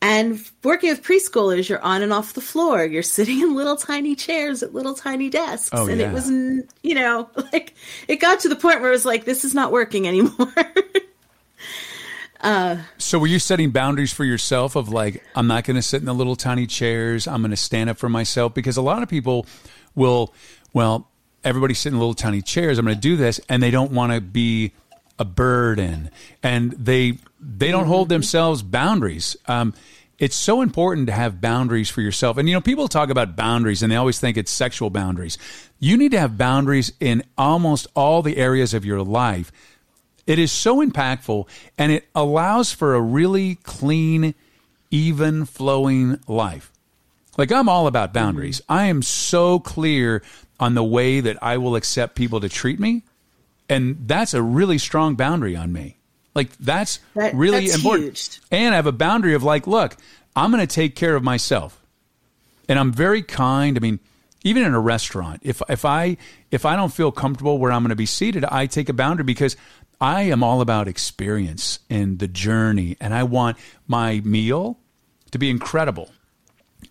And 0.00 0.44
working 0.64 0.90
with 0.90 1.04
preschoolers, 1.04 1.68
you're 1.68 1.80
on 1.80 2.02
and 2.02 2.12
off 2.12 2.32
the 2.32 2.40
floor. 2.40 2.84
You're 2.84 3.04
sitting 3.04 3.40
in 3.40 3.54
little 3.54 3.76
tiny 3.76 4.16
chairs 4.16 4.64
at 4.64 4.74
little 4.74 4.94
tiny 4.94 5.30
desks. 5.30 5.70
Oh, 5.72 5.86
and 5.86 6.00
yeah. 6.00 6.10
it 6.10 6.12
was, 6.12 6.28
you 6.28 6.94
know, 6.96 7.30
like 7.52 7.74
it 8.08 8.16
got 8.16 8.40
to 8.40 8.48
the 8.48 8.56
point 8.56 8.80
where 8.80 8.90
it 8.90 8.94
was 8.94 9.06
like, 9.06 9.24
this 9.24 9.44
is 9.44 9.54
not 9.54 9.72
working 9.72 10.06
anymore. 10.08 10.52
Uh, 12.42 12.82
so 12.98 13.20
were 13.20 13.28
you 13.28 13.38
setting 13.38 13.70
boundaries 13.70 14.12
for 14.12 14.24
yourself 14.24 14.74
of 14.74 14.88
like 14.88 15.22
i'm 15.36 15.46
not 15.46 15.62
going 15.62 15.76
to 15.76 15.82
sit 15.82 16.00
in 16.00 16.06
the 16.06 16.12
little 16.12 16.34
tiny 16.34 16.66
chairs 16.66 17.28
i'm 17.28 17.40
going 17.40 17.52
to 17.52 17.56
stand 17.56 17.88
up 17.88 17.96
for 17.96 18.08
myself 18.08 18.52
because 18.52 18.76
a 18.76 18.82
lot 18.82 19.00
of 19.00 19.08
people 19.08 19.46
will 19.94 20.34
well 20.72 21.08
everybody's 21.44 21.78
sitting 21.78 21.96
in 21.96 22.00
little 22.00 22.14
tiny 22.14 22.42
chairs 22.42 22.78
i'm 22.78 22.84
going 22.84 22.94
to 22.94 23.00
do 23.00 23.16
this 23.16 23.40
and 23.48 23.62
they 23.62 23.70
don't 23.70 23.92
want 23.92 24.12
to 24.12 24.20
be 24.20 24.72
a 25.18 25.24
burden 25.24 26.10
and 26.42 26.72
they 26.72 27.18
they 27.40 27.70
don't 27.70 27.86
hold 27.86 28.08
themselves 28.08 28.62
boundaries 28.62 29.36
um, 29.46 29.74
it's 30.18 30.36
so 30.36 30.62
important 30.62 31.08
to 31.08 31.12
have 31.12 31.40
boundaries 31.40 31.90
for 31.90 32.00
yourself. 32.00 32.36
And 32.36 32.48
you 32.48 32.54
know, 32.54 32.60
people 32.60 32.86
talk 32.86 33.10
about 33.10 33.34
boundaries 33.34 33.82
and 33.82 33.90
they 33.90 33.96
always 33.96 34.20
think 34.20 34.36
it's 34.36 34.52
sexual 34.52 34.88
boundaries. 34.88 35.36
You 35.80 35.96
need 35.96 36.12
to 36.12 36.20
have 36.20 36.38
boundaries 36.38 36.92
in 37.00 37.24
almost 37.36 37.88
all 37.96 38.22
the 38.22 38.36
areas 38.36 38.72
of 38.72 38.84
your 38.84 39.02
life 39.02 39.50
it 40.26 40.38
is 40.38 40.52
so 40.52 40.84
impactful 40.84 41.48
and 41.76 41.92
it 41.92 42.08
allows 42.14 42.72
for 42.72 42.94
a 42.94 43.00
really 43.00 43.56
clean, 43.56 44.34
even 44.90 45.44
flowing 45.44 46.20
life. 46.28 46.72
Like 47.36 47.50
I'm 47.50 47.68
all 47.68 47.86
about 47.86 48.12
boundaries. 48.12 48.60
I 48.68 48.86
am 48.86 49.02
so 49.02 49.58
clear 49.58 50.22
on 50.62 50.74
the 50.74 50.84
way 50.84 51.18
that 51.18 51.42
I 51.42 51.56
will 51.56 51.74
accept 51.74 52.14
people 52.14 52.38
to 52.38 52.48
treat 52.48 52.78
me. 52.78 53.02
And 53.68 54.06
that's 54.06 54.32
a 54.32 54.40
really 54.40 54.78
strong 54.78 55.16
boundary 55.16 55.56
on 55.56 55.72
me. 55.72 55.96
Like 56.36 56.56
that's 56.58 57.00
that, 57.16 57.34
really 57.34 57.66
that's 57.66 57.74
important. 57.74 58.04
Huge. 58.04 58.40
And 58.52 58.72
I 58.72 58.76
have 58.76 58.86
a 58.86 58.92
boundary 58.92 59.34
of 59.34 59.42
like, 59.42 59.66
look, 59.66 59.96
I'm 60.36 60.52
going 60.52 60.64
to 60.64 60.72
take 60.72 60.94
care 60.94 61.16
of 61.16 61.24
myself. 61.24 61.84
And 62.68 62.78
I'm 62.78 62.92
very 62.92 63.24
kind. 63.24 63.76
I 63.76 63.80
mean, 63.80 63.98
even 64.44 64.62
in 64.62 64.72
a 64.72 64.78
restaurant, 64.78 65.40
if 65.42 65.60
if 65.68 65.84
I 65.84 66.16
if 66.52 66.64
I 66.64 66.76
don't 66.76 66.92
feel 66.92 67.10
comfortable 67.10 67.58
where 67.58 67.72
I'm 67.72 67.82
going 67.82 67.90
to 67.90 67.96
be 67.96 68.06
seated, 68.06 68.44
I 68.44 68.66
take 68.66 68.88
a 68.88 68.92
boundary 68.92 69.24
because 69.24 69.56
I 70.00 70.22
am 70.22 70.44
all 70.44 70.60
about 70.60 70.86
experience 70.86 71.80
and 71.90 72.20
the 72.20 72.28
journey, 72.28 72.96
and 73.00 73.12
I 73.12 73.24
want 73.24 73.56
my 73.88 74.20
meal 74.20 74.78
to 75.32 75.38
be 75.38 75.50
incredible. 75.50 76.08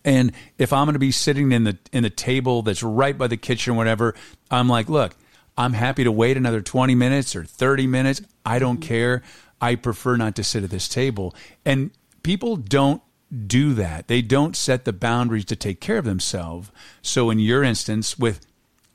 And 0.04 0.32
if 0.58 0.72
I'm 0.72 0.86
going 0.86 0.94
to 0.94 0.98
be 0.98 1.12
sitting 1.12 1.52
in 1.52 1.64
the 1.64 1.78
in 1.92 2.02
the 2.02 2.10
table 2.10 2.62
that's 2.62 2.82
right 2.82 3.16
by 3.16 3.28
the 3.28 3.36
kitchen, 3.36 3.76
whatever, 3.76 4.14
I'm 4.50 4.68
like, 4.68 4.88
look, 4.88 5.14
I'm 5.56 5.72
happy 5.72 6.04
to 6.04 6.12
wait 6.12 6.36
another 6.36 6.60
20 6.60 6.94
minutes 6.94 7.36
or 7.36 7.44
30 7.44 7.86
minutes. 7.86 8.22
I 8.44 8.58
don't 8.58 8.80
mm-hmm. 8.80 8.88
care. 8.88 9.22
I 9.60 9.76
prefer 9.76 10.16
not 10.16 10.34
to 10.36 10.44
sit 10.44 10.64
at 10.64 10.70
this 10.70 10.88
table. 10.88 11.34
And 11.64 11.90
people 12.22 12.56
don't 12.56 13.02
do 13.46 13.74
that. 13.74 14.08
They 14.08 14.22
don't 14.22 14.56
set 14.56 14.84
the 14.84 14.92
boundaries 14.92 15.44
to 15.46 15.56
take 15.56 15.80
care 15.80 15.98
of 15.98 16.04
themselves. 16.04 16.70
So 17.00 17.30
in 17.30 17.38
your 17.38 17.62
instance 17.62 18.18
with 18.18 18.44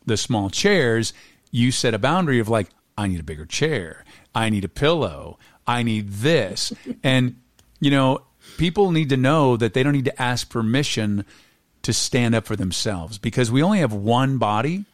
the 0.05 0.17
small 0.17 0.49
chairs, 0.49 1.13
you 1.51 1.71
set 1.71 1.93
a 1.93 1.99
boundary 1.99 2.39
of 2.39 2.49
like, 2.49 2.67
I 2.97 3.07
need 3.07 3.19
a 3.19 3.23
bigger 3.23 3.45
chair. 3.45 4.03
I 4.35 4.49
need 4.49 4.65
a 4.65 4.69
pillow. 4.69 5.39
I 5.65 5.83
need 5.83 6.09
this. 6.09 6.73
and, 7.03 7.37
you 7.79 7.91
know, 7.91 8.21
people 8.57 8.91
need 8.91 9.09
to 9.09 9.17
know 9.17 9.57
that 9.57 9.73
they 9.73 9.83
don't 9.83 9.93
need 9.93 10.05
to 10.05 10.21
ask 10.21 10.49
permission 10.49 11.25
to 11.83 11.93
stand 11.93 12.35
up 12.35 12.45
for 12.45 12.55
themselves 12.55 13.17
because 13.17 13.51
we 13.51 13.63
only 13.63 13.79
have 13.79 13.93
one 13.93 14.37
body 14.37 14.85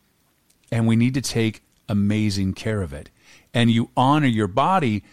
and 0.71 0.87
we 0.87 0.95
need 0.95 1.13
to 1.13 1.21
take 1.21 1.63
amazing 1.87 2.53
care 2.53 2.81
of 2.81 2.93
it. 2.93 3.09
And 3.53 3.69
you 3.69 3.89
honor 3.95 4.27
your 4.27 4.47
body 4.47 5.03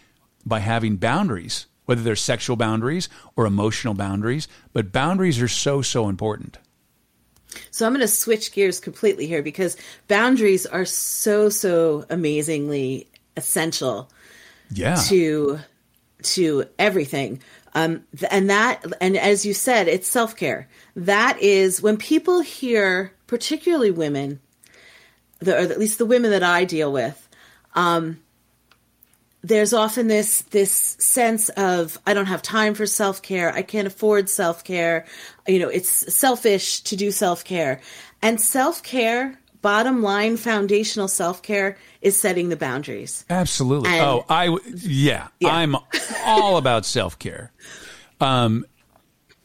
by 0.45 0.61
having 0.61 0.97
boundaries, 0.97 1.67
whether 1.85 2.03
they're 2.03 2.17
sexual 2.17 2.57
boundaries 2.57 3.09
or 3.37 3.47
emotional 3.47 3.95
boundaries, 3.95 4.49
but 4.73 4.93
boundaries 4.93 5.41
are 5.41 5.49
so, 5.49 5.83
so 5.83 6.09
important. 6.09 6.59
So 7.71 7.87
I'm 7.87 7.93
going 7.93 8.01
to 8.01 8.09
switch 8.09 8.53
gears 8.53 8.81
completely 8.81 9.27
here 9.27 9.43
because 9.43 9.77
boundaries 10.09 10.67
are 10.67 10.85
so, 10.85 11.49
so 11.49 12.05
amazingly 12.09 13.09
essential 13.37 14.11
yeah. 14.71 14.97
to 15.09 15.59
to 16.23 16.65
everything. 16.79 17.41
Um, 17.75 18.05
and 18.31 18.51
that, 18.51 18.85
and 19.01 19.17
as 19.17 19.47
you 19.47 19.55
said, 19.55 19.89
it's 19.89 20.09
self 20.09 20.37
care. 20.37 20.69
That 20.97 21.39
is 21.41 21.81
when 21.81 21.97
people 21.97 22.41
hear, 22.41 23.13
particularly 23.27 23.91
women, 23.91 24.41
the, 25.39 25.55
or 25.55 25.59
at 25.59 25.79
least 25.79 25.99
the 25.99 26.07
women 26.07 26.31
that 26.33 26.43
I 26.43 26.65
deal 26.65 26.93
with, 26.93 27.29
um, 27.75 28.21
there's 29.43 29.73
often 29.73 30.09
this 30.09 30.43
this 30.43 30.73
sense 30.73 31.49
of 31.51 31.99
I 32.07 32.13
don't 32.13 32.27
have 32.27 32.43
time 32.43 32.75
for 32.75 32.87
self 32.87 33.23
care. 33.23 33.53
I 33.53 33.63
can't 33.63 33.87
afford 33.87 34.29
self 34.29 34.65
care. 34.65 35.07
You 35.47 35.61
know, 35.61 35.69
it's 35.69 36.15
selfish 36.15 36.81
to 36.83 36.97
do 36.97 37.11
self 37.11 37.45
care, 37.45 37.81
and 38.21 38.41
self 38.41 38.83
care 38.83 39.39
bottom 39.63 40.03
line 40.03 40.37
foundational 40.37 41.09
self-care 41.09 41.77
is 42.01 42.17
setting 42.19 42.49
the 42.49 42.57
boundaries 42.57 43.25
absolutely 43.31 43.91
and, 43.91 44.01
oh 44.01 44.25
i 44.29 44.57
yeah, 44.77 45.29
yeah. 45.39 45.55
i'm 45.55 45.77
all 46.25 46.57
about 46.57 46.85
self-care 46.85 47.53
um 48.21 48.65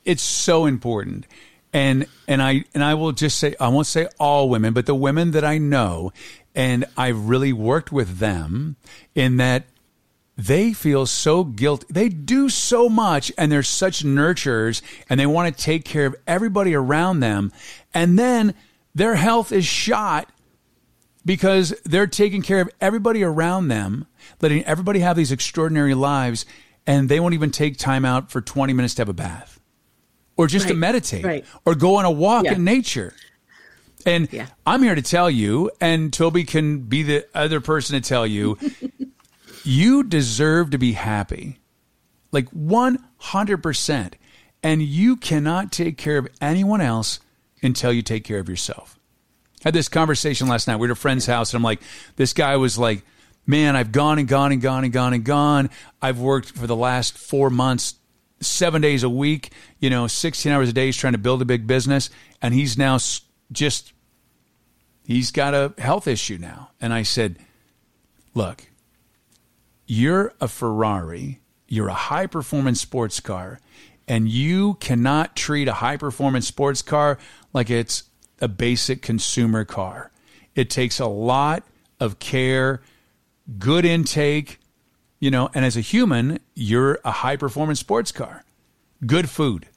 it's 0.04 0.24
so 0.24 0.66
important 0.66 1.28
and 1.74 2.06
and 2.28 2.42
i 2.42 2.64
and 2.74 2.84
i 2.84 2.94
will 2.94 3.12
just 3.12 3.38
say 3.38 3.56
i 3.60 3.68
won't 3.68 3.88
say 3.88 4.08
all 4.20 4.50
women 4.50 4.74
but 4.74 4.86
the 4.86 4.96
women 4.96 5.32
that 5.32 5.44
i 5.44 5.58
know 5.58 6.12
and 6.54 6.86
i've 6.98 7.28
really 7.28 7.54
worked 7.54 7.92
with 7.92 8.20
them 8.20 8.76
in 9.14 9.38
that 9.38 9.66
they 10.38 10.74
feel 10.74 11.06
so 11.06 11.44
guilty. 11.44 11.88
They 11.90 12.10
do 12.10 12.50
so 12.50 12.90
much 12.90 13.32
and 13.38 13.52
they're 13.52 13.64
such 13.64 14.04
nurturers 14.04 14.82
and 15.10 15.20
they 15.20 15.26
want 15.26 15.56
to 15.56 15.64
take 15.64 15.86
care 15.86 16.06
of 16.06 16.16
everybody 16.28 16.74
around 16.74 17.22
them. 17.22 17.52
And 17.94 18.20
then 18.20 18.54
their 18.94 19.16
health 19.16 19.52
is 19.52 19.66
shot 19.66 20.30
because 21.26 21.74
they're 21.84 22.08
taking 22.08 22.42
care 22.42 22.62
of 22.62 22.70
everybody 22.80 23.24
around 23.24 23.68
them, 23.68 24.06
letting 24.42 24.64
everybody 24.66 25.00
have 25.00 25.18
these 25.18 25.32
extraordinary 25.32 25.94
lives, 25.94 26.46
and 26.86 27.10
they 27.10 27.20
won't 27.20 27.34
even 27.34 27.52
take 27.52 27.78
time 27.78 28.06
out 28.06 28.32
for 28.32 28.42
20 28.42 28.74
minutes 28.74 28.94
to 28.96 29.02
have 29.02 29.10
a 29.10 29.14
bath 29.14 29.60
or 30.38 30.48
just 30.48 30.66
right. 30.66 30.72
to 30.72 30.78
meditate 30.78 31.26
right. 31.26 31.46
or 31.66 31.76
go 31.76 31.96
on 31.96 32.06
a 32.06 32.12
walk 32.12 32.46
yeah. 32.46 32.54
in 32.54 32.64
nature. 32.64 33.14
And 34.06 34.32
yeah. 34.32 34.48
I'm 34.66 34.84
here 34.84 34.94
to 34.94 35.02
tell 35.02 35.32
you, 35.32 35.72
and 35.82 36.12
Tobi 36.12 36.48
can 36.48 36.80
be 36.82 37.02
the 37.04 37.26
other 37.34 37.60
person 37.60 38.00
to 38.00 38.08
tell 38.08 38.28
you, 38.28 38.58
you 39.64 40.04
deserve 40.04 40.72
to 40.72 40.78
be 40.78 40.92
happy. 40.92 41.60
Like 42.32 42.50
100%. 42.52 44.14
And 44.62 44.82
you 44.82 45.16
cannot 45.16 45.72
take 45.72 45.98
care 45.98 46.18
of 46.18 46.28
anyone 46.40 46.82
else 46.82 47.20
until 47.64 47.92
you 47.92 48.02
take 48.02 48.24
care 48.24 48.40
of 48.40 48.50
yourself. 48.50 49.00
Had 49.66 49.74
this 49.74 49.90
conversation 49.90 50.48
last 50.48 50.68
night. 50.68 50.76
We 50.76 50.88
were 50.88 50.92
at 50.92 50.98
a 50.98 51.02
friend's 51.02 51.26
house, 51.26 51.52
and 51.52 51.58
I'm 51.58 51.64
like, 51.64 51.82
this 52.16 52.34
guy 52.34 52.56
was 52.56 52.78
like, 52.78 53.04
man, 53.48 53.76
I've 53.76 53.92
gone 53.92 54.20
and 54.20 54.28
gone 54.28 54.52
and 54.52 54.62
gone 54.62 54.84
and 54.84 54.94
gone 54.94 55.14
and 55.14 55.24
gone. 55.24 55.70
I've 56.02 56.20
worked 56.20 56.52
for 56.52 56.68
the 56.68 56.76
last 56.76 57.18
four 57.18 57.50
months, 57.50 57.96
seven 58.40 58.82
days 58.82 59.04
a 59.04 59.10
week, 59.10 59.52
you 59.80 59.90
know, 59.90 60.08
16 60.08 60.52
hours 60.52 60.70
a 60.70 60.74
day. 60.74 60.86
He's 60.86 60.98
trying 60.98 61.14
to 61.14 61.20
build 61.20 61.42
a 61.42 61.46
big 61.46 61.66
business. 61.66 62.10
And 62.42 62.54
he's 62.54 62.78
now 62.78 63.00
just, 63.52 63.94
he's 65.04 65.32
got 65.32 65.54
a 65.54 65.74
health 65.80 66.08
issue 66.08 66.38
now. 66.38 66.70
And 66.80 66.94
I 66.94 67.04
said, 67.04 67.40
look, 68.36 68.66
you're 69.88 70.34
a 70.40 70.48
Ferrari, 70.48 71.42
you're 71.68 71.88
a 71.88 71.94
high 71.94 72.28
performance 72.28 72.82
sports 72.82 73.20
car, 73.20 73.60
and 74.08 74.28
you 74.30 74.76
cannot 74.76 75.36
treat 75.36 75.68
a 75.68 75.74
high 75.74 75.98
performance 75.98 76.48
sports 76.48 76.84
car 76.84 77.18
like 77.54 77.70
it's 77.70 78.04
a 78.40 78.48
basic 78.48 79.02
consumer 79.02 79.66
car. 79.66 80.12
It 80.56 80.70
takes 80.70 81.00
a 81.00 81.08
lot 81.08 81.64
of 82.00 82.20
care, 82.20 82.82
good 83.58 83.86
intake, 83.86 84.60
you 85.20 85.32
know, 85.32 85.50
and 85.54 85.66
as 85.66 85.78
a 85.78 85.82
human, 85.82 86.40
you're 86.54 87.00
a 87.04 87.12
high 87.12 87.38
performance 87.38 87.80
sports 87.80 88.12
car. 88.12 88.44
Good 89.06 89.30
food, 89.30 89.68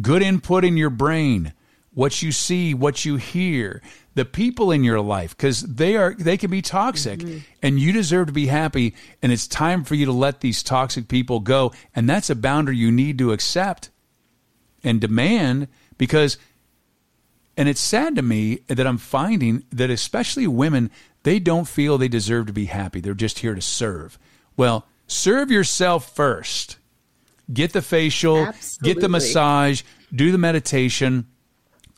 good 0.00 0.22
input 0.22 0.64
in 0.64 0.76
your 0.76 0.90
brain, 0.90 1.52
what 1.92 2.22
you 2.22 2.32
see, 2.32 2.74
what 2.74 3.04
you 3.04 3.16
hear, 3.16 3.82
the 4.16 4.24
people 4.24 4.72
in 4.72 4.82
your 4.82 5.00
life 5.00 5.36
because 5.36 5.60
they 5.60 5.94
are 5.94 6.14
they 6.14 6.38
can 6.38 6.50
be 6.50 6.62
toxic 6.62 7.20
mm-hmm. 7.20 7.38
and 7.62 7.78
you 7.78 7.92
deserve 7.92 8.26
to 8.26 8.32
be 8.32 8.46
happy 8.46 8.94
and 9.20 9.30
it's 9.30 9.46
time 9.46 9.84
for 9.84 9.94
you 9.94 10.06
to 10.06 10.12
let 10.12 10.40
these 10.40 10.62
toxic 10.62 11.06
people 11.06 11.38
go 11.38 11.70
and 11.94 12.08
that's 12.08 12.30
a 12.30 12.34
boundary 12.34 12.78
you 12.78 12.90
need 12.90 13.18
to 13.18 13.30
accept 13.30 13.90
and 14.82 15.02
demand 15.02 15.68
because 15.98 16.38
and 17.56 17.68
it's 17.68 17.80
sad 17.80 18.16
to 18.16 18.22
me 18.22 18.56
that 18.68 18.86
I'm 18.86 18.98
finding 18.98 19.64
that 19.70 19.90
especially 19.90 20.46
women 20.46 20.90
they 21.22 21.38
don't 21.38 21.66
feel 21.66 21.98
they 21.98 22.08
deserve 22.08 22.46
to 22.46 22.52
be 22.52 22.66
happy 22.66 23.00
they're 23.00 23.14
just 23.14 23.40
here 23.40 23.54
to 23.54 23.62
serve 23.62 24.18
well 24.56 24.86
serve 25.06 25.50
yourself 25.50 26.14
first 26.14 26.78
get 27.52 27.72
the 27.72 27.82
facial 27.82 28.38
Absolutely. 28.38 28.94
get 28.94 29.00
the 29.00 29.08
massage 29.08 29.82
do 30.14 30.32
the 30.32 30.38
meditation 30.38 31.26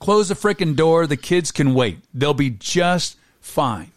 Close 0.00 0.28
the 0.28 0.34
freaking 0.34 0.76
door. 0.76 1.06
The 1.06 1.16
kids 1.16 1.50
can 1.50 1.74
wait. 1.74 1.98
They'll 2.14 2.34
be 2.34 2.50
just 2.50 3.16
fine. 3.40 3.90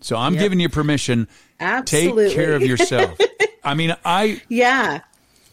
So 0.00 0.16
I'm 0.16 0.34
yep. 0.34 0.42
giving 0.42 0.60
you 0.60 0.68
permission. 0.68 1.28
Absolutely. 1.58 2.26
Take 2.26 2.34
care 2.34 2.54
of 2.54 2.62
yourself. 2.62 3.18
I 3.64 3.74
mean, 3.74 3.96
I 4.04 4.42
yeah. 4.48 5.00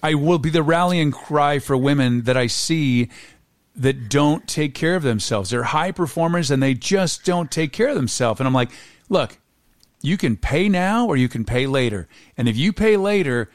I 0.03 0.15
will 0.15 0.39
be 0.39 0.49
the 0.49 0.63
rallying 0.63 1.11
cry 1.11 1.59
for 1.59 1.77
women 1.77 2.23
that 2.23 2.35
I 2.35 2.47
see 2.47 3.09
that 3.75 4.09
don't 4.09 4.47
take 4.47 4.73
care 4.73 4.95
of 4.95 5.03
themselves. 5.03 5.49
They're 5.49 5.63
high 5.63 5.91
performers 5.91 6.51
and 6.51 6.61
they 6.61 6.73
just 6.73 7.23
don't 7.23 7.49
take 7.49 7.71
care 7.71 7.89
of 7.89 7.95
themselves. 7.95 8.39
And 8.39 8.47
I'm 8.47 8.53
like, 8.53 8.71
look, 9.09 9.37
you 10.01 10.17
can 10.17 10.35
pay 10.35 10.67
now 10.67 11.07
or 11.07 11.15
you 11.15 11.29
can 11.29 11.45
pay 11.45 11.67
later. 11.67 12.07
And 12.37 12.49
if 12.49 12.57
you 12.57 12.73
pay 12.73 12.97
later, 12.97 13.49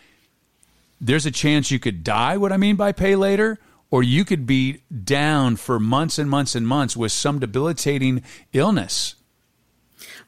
there's 1.00 1.26
a 1.26 1.30
chance 1.30 1.70
you 1.70 1.78
could 1.78 2.02
die. 2.02 2.36
What 2.36 2.52
I 2.52 2.56
mean 2.56 2.76
by 2.76 2.92
pay 2.92 3.16
later, 3.16 3.58
or 3.90 4.02
you 4.02 4.24
could 4.24 4.46
be 4.46 4.82
down 5.04 5.56
for 5.56 5.78
months 5.78 6.18
and 6.18 6.30
months 6.30 6.54
and 6.54 6.66
months 6.66 6.96
with 6.96 7.12
some 7.12 7.38
debilitating 7.38 8.22
illness 8.52 9.16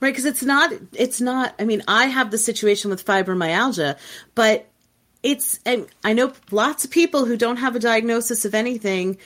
right 0.01 0.11
because 0.11 0.25
it's 0.25 0.43
not 0.43 0.73
it's 0.93 1.21
not 1.21 1.55
i 1.59 1.65
mean 1.65 1.83
i 1.89 2.07
have 2.07 2.31
the 2.31 2.39
situation 2.39 2.91
with 2.91 3.05
fibromyalgia 3.05 3.99
but 4.35 4.67
it's 5.23 5.59
i 6.05 6.13
know 6.13 6.33
lots 6.51 6.85
of 6.85 6.91
people 6.91 7.25
who 7.25 7.37
don't 7.37 7.57
have 7.57 7.77
a 7.77 7.81
diagnosis 7.81 8.45
of 8.45 8.55
anything 8.55 9.19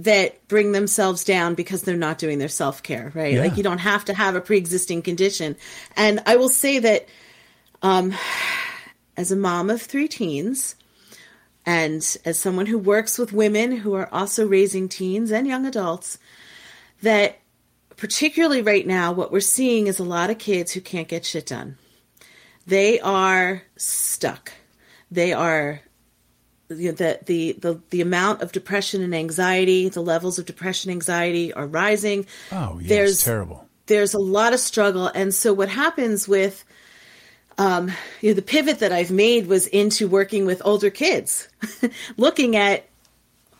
that 0.00 0.46
bring 0.48 0.72
themselves 0.72 1.24
down 1.24 1.54
because 1.54 1.82
they're 1.82 1.96
not 1.96 2.18
doing 2.18 2.38
their 2.38 2.48
self-care 2.48 3.10
right 3.14 3.34
yeah. 3.34 3.40
like 3.40 3.56
you 3.56 3.62
don't 3.62 3.78
have 3.78 4.04
to 4.04 4.14
have 4.14 4.36
a 4.36 4.40
pre-existing 4.40 5.02
condition 5.02 5.56
and 5.96 6.20
i 6.26 6.36
will 6.36 6.48
say 6.48 6.78
that 6.78 7.06
um 7.82 8.14
as 9.16 9.32
a 9.32 9.36
mom 9.36 9.70
of 9.70 9.82
three 9.82 10.08
teens 10.08 10.76
and 11.68 12.16
as 12.24 12.38
someone 12.38 12.64
who 12.64 12.78
works 12.78 13.18
with 13.18 13.30
women 13.30 13.76
who 13.76 13.92
are 13.92 14.08
also 14.10 14.46
raising 14.46 14.88
teens 14.88 15.30
and 15.30 15.46
young 15.46 15.66
adults, 15.66 16.16
that 17.02 17.40
particularly 17.98 18.62
right 18.62 18.86
now, 18.86 19.12
what 19.12 19.30
we're 19.30 19.40
seeing 19.40 19.86
is 19.86 19.98
a 19.98 20.02
lot 20.02 20.30
of 20.30 20.38
kids 20.38 20.72
who 20.72 20.80
can't 20.80 21.08
get 21.08 21.26
shit 21.26 21.44
done. 21.44 21.76
They 22.66 22.98
are 23.00 23.64
stuck. 23.76 24.52
They 25.10 25.34
are 25.34 25.82
the, 26.68 27.18
the 27.24 27.52
the 27.52 27.80
the 27.90 28.00
amount 28.00 28.42
of 28.42 28.52
depression 28.52 29.02
and 29.02 29.14
anxiety, 29.14 29.88
the 29.88 30.02
levels 30.02 30.38
of 30.38 30.46
depression 30.46 30.90
anxiety 30.90 31.52
are 31.52 31.66
rising. 31.66 32.26
Oh, 32.52 32.78
yes, 32.78 32.88
there's 32.88 33.24
terrible. 33.24 33.66
There's 33.86 34.14
a 34.14 34.18
lot 34.18 34.52
of 34.52 34.60
struggle, 34.60 35.06
and 35.06 35.34
so 35.34 35.52
what 35.54 35.68
happens 35.68 36.28
with 36.28 36.64
um, 37.58 37.90
you 38.20 38.30
know, 38.30 38.34
the 38.34 38.42
pivot 38.42 38.78
that 38.78 38.92
I've 38.92 39.10
made 39.10 39.48
was 39.48 39.66
into 39.66 40.06
working 40.08 40.46
with 40.46 40.62
older 40.64 40.90
kids, 40.90 41.48
looking 42.16 42.54
at, 42.54 42.86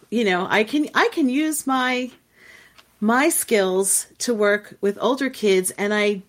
you 0.09 0.25
know, 0.25 0.47
I 0.49 0.65
can 0.65 0.89
I 0.95 1.09
can 1.13 1.29
use 1.29 1.67
my 1.67 2.11
my 3.01 3.29
skills 3.29 4.07
to 4.19 4.33
work 4.33 4.77
with 4.81 4.99
older 5.01 5.29
kids, 5.29 5.73
and 5.73 5.93
I 5.93 6.23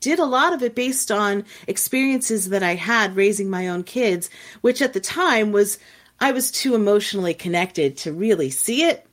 did 0.00 0.20
a 0.20 0.24
lot 0.24 0.52
of 0.52 0.62
it 0.62 0.76
based 0.76 1.10
on 1.10 1.44
experiences 1.66 2.50
that 2.50 2.62
I 2.62 2.76
had 2.76 3.16
raising 3.16 3.50
my 3.50 3.68
own 3.68 3.82
kids, 3.82 4.30
which 4.60 4.80
at 4.80 4.92
the 4.92 5.00
time 5.00 5.50
was 5.50 5.78
I 6.20 6.32
was 6.32 6.50
too 6.50 6.74
emotionally 6.74 7.34
connected 7.34 7.96
to 7.98 8.12
really 8.12 8.50
see 8.50 8.84
it. 8.84 9.06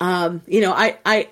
Um, 0.00 0.42
you 0.46 0.60
know, 0.60 0.72
I 0.72 0.98
I 1.04 1.28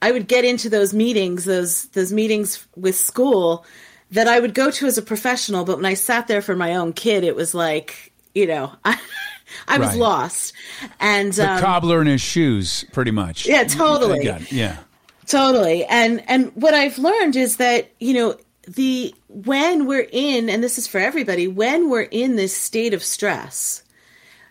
I 0.00 0.12
would 0.12 0.28
get 0.28 0.44
into 0.44 0.68
those 0.68 0.92
meetings, 0.92 1.44
those 1.44 1.86
those 1.88 2.12
meetings 2.12 2.66
with 2.76 2.96
school 2.96 3.64
that 4.12 4.28
I 4.28 4.40
would 4.40 4.54
go 4.54 4.70
to 4.70 4.86
as 4.86 4.98
a 4.98 5.02
professional, 5.02 5.64
but 5.64 5.76
when 5.76 5.86
I 5.86 5.94
sat 5.94 6.28
there 6.28 6.42
for 6.42 6.54
my 6.54 6.74
own 6.74 6.92
kid, 6.92 7.24
it 7.24 7.34
was 7.34 7.54
like, 7.54 8.12
you 8.34 8.46
know, 8.46 8.72
I, 8.84 9.00
I 9.68 9.78
was 9.78 9.88
right. 9.88 9.98
lost. 9.98 10.52
And 11.00 11.32
the 11.32 11.50
um, 11.50 11.60
cobbler 11.60 12.00
in 12.00 12.06
his 12.06 12.20
shoes, 12.20 12.84
pretty 12.92 13.10
much. 13.10 13.46
Yeah, 13.46 13.64
totally. 13.64 14.24
Yeah, 14.50 14.78
totally. 15.26 15.84
And 15.86 16.22
and 16.28 16.52
what 16.54 16.74
I've 16.74 16.98
learned 16.98 17.36
is 17.36 17.56
that 17.56 17.90
you 18.00 18.14
know 18.14 18.36
the 18.66 19.14
when 19.28 19.86
we're 19.86 20.08
in, 20.10 20.48
and 20.48 20.62
this 20.62 20.78
is 20.78 20.86
for 20.86 20.98
everybody, 20.98 21.48
when 21.48 21.90
we're 21.90 22.02
in 22.02 22.36
this 22.36 22.56
state 22.56 22.94
of 22.94 23.02
stress, 23.02 23.82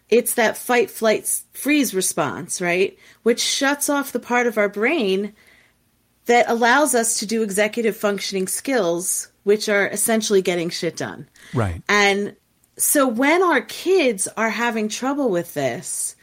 it's 0.09 0.33
that 0.33 0.57
fight, 0.57 0.91
flight, 0.91 1.41
freeze 1.53 1.93
response, 1.93 2.61
right? 2.61 2.97
Which 3.23 3.41
shuts 3.41 3.89
off 3.89 4.11
the 4.11 4.19
part 4.19 4.47
of 4.47 4.57
our 4.57 4.69
brain 4.69 5.33
that 6.25 6.49
allows 6.49 6.93
us 6.93 7.19
to 7.19 7.25
do 7.25 7.43
executive 7.43 7.95
functioning 7.95 8.47
skills 8.47 9.29
which 9.43 9.69
are 9.69 9.87
essentially 9.87 10.41
getting 10.41 10.69
shit 10.69 10.95
done. 10.95 11.27
Right. 11.53 11.81
And 11.89 12.35
so 12.77 13.07
when 13.07 13.41
our 13.41 13.61
kids 13.61 14.27
are 14.37 14.49
having 14.49 14.87
trouble 14.87 15.29
with 15.29 15.53
this, 15.53 16.15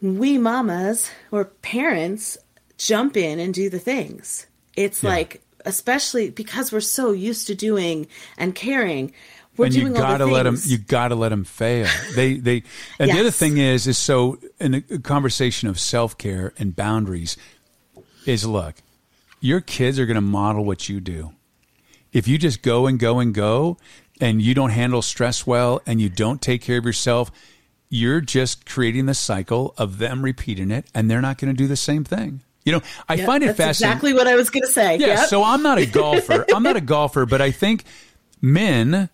we 0.00 0.38
mamas 0.38 1.10
or 1.30 1.44
parents 1.44 2.36
jump 2.78 3.16
in 3.16 3.38
and 3.38 3.54
do 3.54 3.70
the 3.70 3.78
things. 3.78 4.46
It's 4.76 5.02
yeah. 5.02 5.10
like, 5.10 5.42
especially 5.68 6.30
because 6.30 6.72
we're 6.72 6.80
so 6.80 7.12
used 7.12 7.46
to 7.46 7.54
doing 7.54 8.08
and 8.36 8.54
caring. 8.54 9.12
We're 9.56 9.66
and 9.66 9.74
you 9.74 9.90
gotta 9.90 10.24
the 10.24 10.30
let 10.30 10.44
them. 10.44 10.56
You 10.64 10.78
gotta 10.78 11.14
let 11.14 11.28
them 11.28 11.44
fail. 11.44 11.88
They 12.14 12.34
they. 12.34 12.62
And 12.98 13.08
yes. 13.08 13.14
the 13.14 13.20
other 13.20 13.30
thing 13.30 13.58
is, 13.58 13.86
is 13.86 13.98
so 13.98 14.38
in 14.58 14.74
a 14.74 14.80
conversation 14.98 15.68
of 15.68 15.78
self 15.78 16.18
care 16.18 16.52
and 16.58 16.74
boundaries, 16.74 17.36
is 18.26 18.44
look, 18.44 18.76
your 19.40 19.60
kids 19.60 19.98
are 19.98 20.06
going 20.06 20.16
to 20.16 20.20
model 20.20 20.64
what 20.64 20.88
you 20.88 21.00
do 21.00 21.32
if 22.12 22.26
you 22.26 22.38
just 22.38 22.62
go 22.62 22.86
and 22.86 22.98
go 22.98 23.18
and 23.18 23.34
go 23.34 23.76
and 24.20 24.42
you 24.42 24.54
don't 24.54 24.70
handle 24.70 25.02
stress 25.02 25.46
well 25.46 25.80
and 25.86 26.00
you 26.00 26.08
don't 26.08 26.42
take 26.42 26.62
care 26.62 26.78
of 26.78 26.84
yourself, 26.84 27.30
you're 27.88 28.20
just 28.20 28.66
creating 28.66 29.06
the 29.06 29.14
cycle 29.14 29.74
of 29.78 29.98
them 29.98 30.22
repeating 30.22 30.70
it 30.70 30.86
and 30.94 31.10
they're 31.10 31.20
not 31.20 31.38
going 31.38 31.54
to 31.54 31.56
do 31.56 31.68
the 31.68 31.76
same 31.76 32.04
thing. 32.04 32.42
You 32.68 32.72
know, 32.72 32.82
I 33.08 33.14
yep, 33.14 33.24
find 33.24 33.42
it 33.42 33.56
fascinating. 33.56 33.70
Exactly 33.70 34.12
what 34.12 34.26
I 34.26 34.34
was 34.34 34.50
going 34.50 34.64
to 34.64 34.70
say. 34.70 34.98
Yeah. 34.98 35.06
Yep. 35.06 35.28
So 35.28 35.42
I'm 35.42 35.62
not 35.62 35.78
a 35.78 35.86
golfer. 35.86 36.44
I'm 36.54 36.62
not 36.62 36.76
a 36.76 36.80
golfer, 36.82 37.24
but 37.24 37.40
I 37.40 37.50
think 37.50 37.84
men 38.42 39.08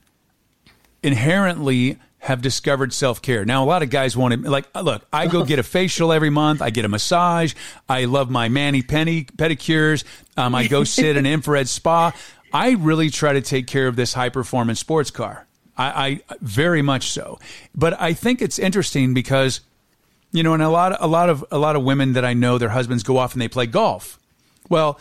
inherently 1.05 1.99
have 2.19 2.43
discovered 2.43 2.93
self 2.93 3.23
care. 3.23 3.45
Now, 3.45 3.63
a 3.63 3.67
lot 3.67 3.83
of 3.85 3.91
guys 3.91 4.17
want 4.17 4.35
to, 4.35 4.51
like, 4.51 4.67
look, 4.75 5.07
I 5.13 5.29
go 5.29 5.45
get 5.45 5.61
a 5.61 5.63
facial 5.63 6.13
every 6.13 6.31
month. 6.31 6.63
I 6.63 6.71
get 6.71 6.85
a 6.85 6.89
massage. 6.89 7.55
I 7.89 8.07
love 8.07 8.29
my 8.29 8.49
mani 8.49 8.83
penny 8.83 9.25
pedicures. 9.25 10.03
Um, 10.37 10.55
I 10.55 10.67
go 10.67 10.83
sit 10.85 11.17
in 11.17 11.27
an 11.27 11.27
infrared 11.27 11.69
spa. 11.69 12.13
I 12.53 12.73
really 12.73 13.11
try 13.11 13.35
to 13.35 13.41
take 13.41 13.67
care 13.67 13.87
of 13.87 13.95
this 13.95 14.15
high 14.15 14.31
performance 14.31 14.81
sports 14.81 15.11
car. 15.11 15.47
I, 15.77 16.23
I 16.29 16.37
very 16.41 16.83
much 16.83 17.11
so. 17.11 17.39
But 17.75 18.01
I 18.01 18.15
think 18.15 18.41
it's 18.41 18.59
interesting 18.59 19.13
because, 19.13 19.61
you 20.35 20.43
know, 20.43 20.53
and 20.53 20.63
a 20.65 20.69
lot, 20.69 20.97
a 21.01 21.07
lot 21.07 21.31
of, 21.31 21.45
a 21.53 21.59
lot 21.59 21.77
of 21.77 21.85
women 21.85 22.15
that 22.15 22.25
I 22.25 22.35
know, 22.35 22.59
their 22.59 22.71
husbands 22.71 23.05
go 23.05 23.19
off 23.19 23.35
and 23.35 23.41
they 23.41 23.47
play 23.47 23.67
golf. 23.67 24.19
Well, 24.69 24.99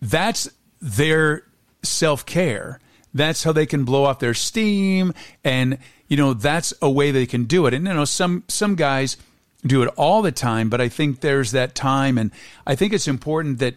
that's 0.00 0.48
their 0.80 1.44
self 1.82 2.24
care. 2.24 2.80
That's 3.12 3.44
how 3.44 3.52
they 3.52 3.66
can 3.66 3.84
blow 3.84 4.04
off 4.04 4.18
their 4.18 4.32
steam, 4.32 5.12
and 5.44 5.76
you 6.08 6.16
know 6.16 6.32
that's 6.32 6.72
a 6.80 6.90
way 6.90 7.10
they 7.10 7.26
can 7.26 7.44
do 7.44 7.66
it. 7.66 7.74
And 7.74 7.86
you 7.86 7.92
know, 7.92 8.06
some 8.06 8.44
some 8.48 8.74
guys 8.74 9.18
do 9.66 9.82
it 9.82 9.92
all 9.98 10.22
the 10.22 10.32
time, 10.32 10.70
but 10.70 10.80
I 10.80 10.88
think 10.88 11.20
there's 11.20 11.50
that 11.50 11.74
time, 11.74 12.16
and 12.16 12.30
I 12.66 12.74
think 12.74 12.94
it's 12.94 13.06
important 13.06 13.58
that 13.58 13.74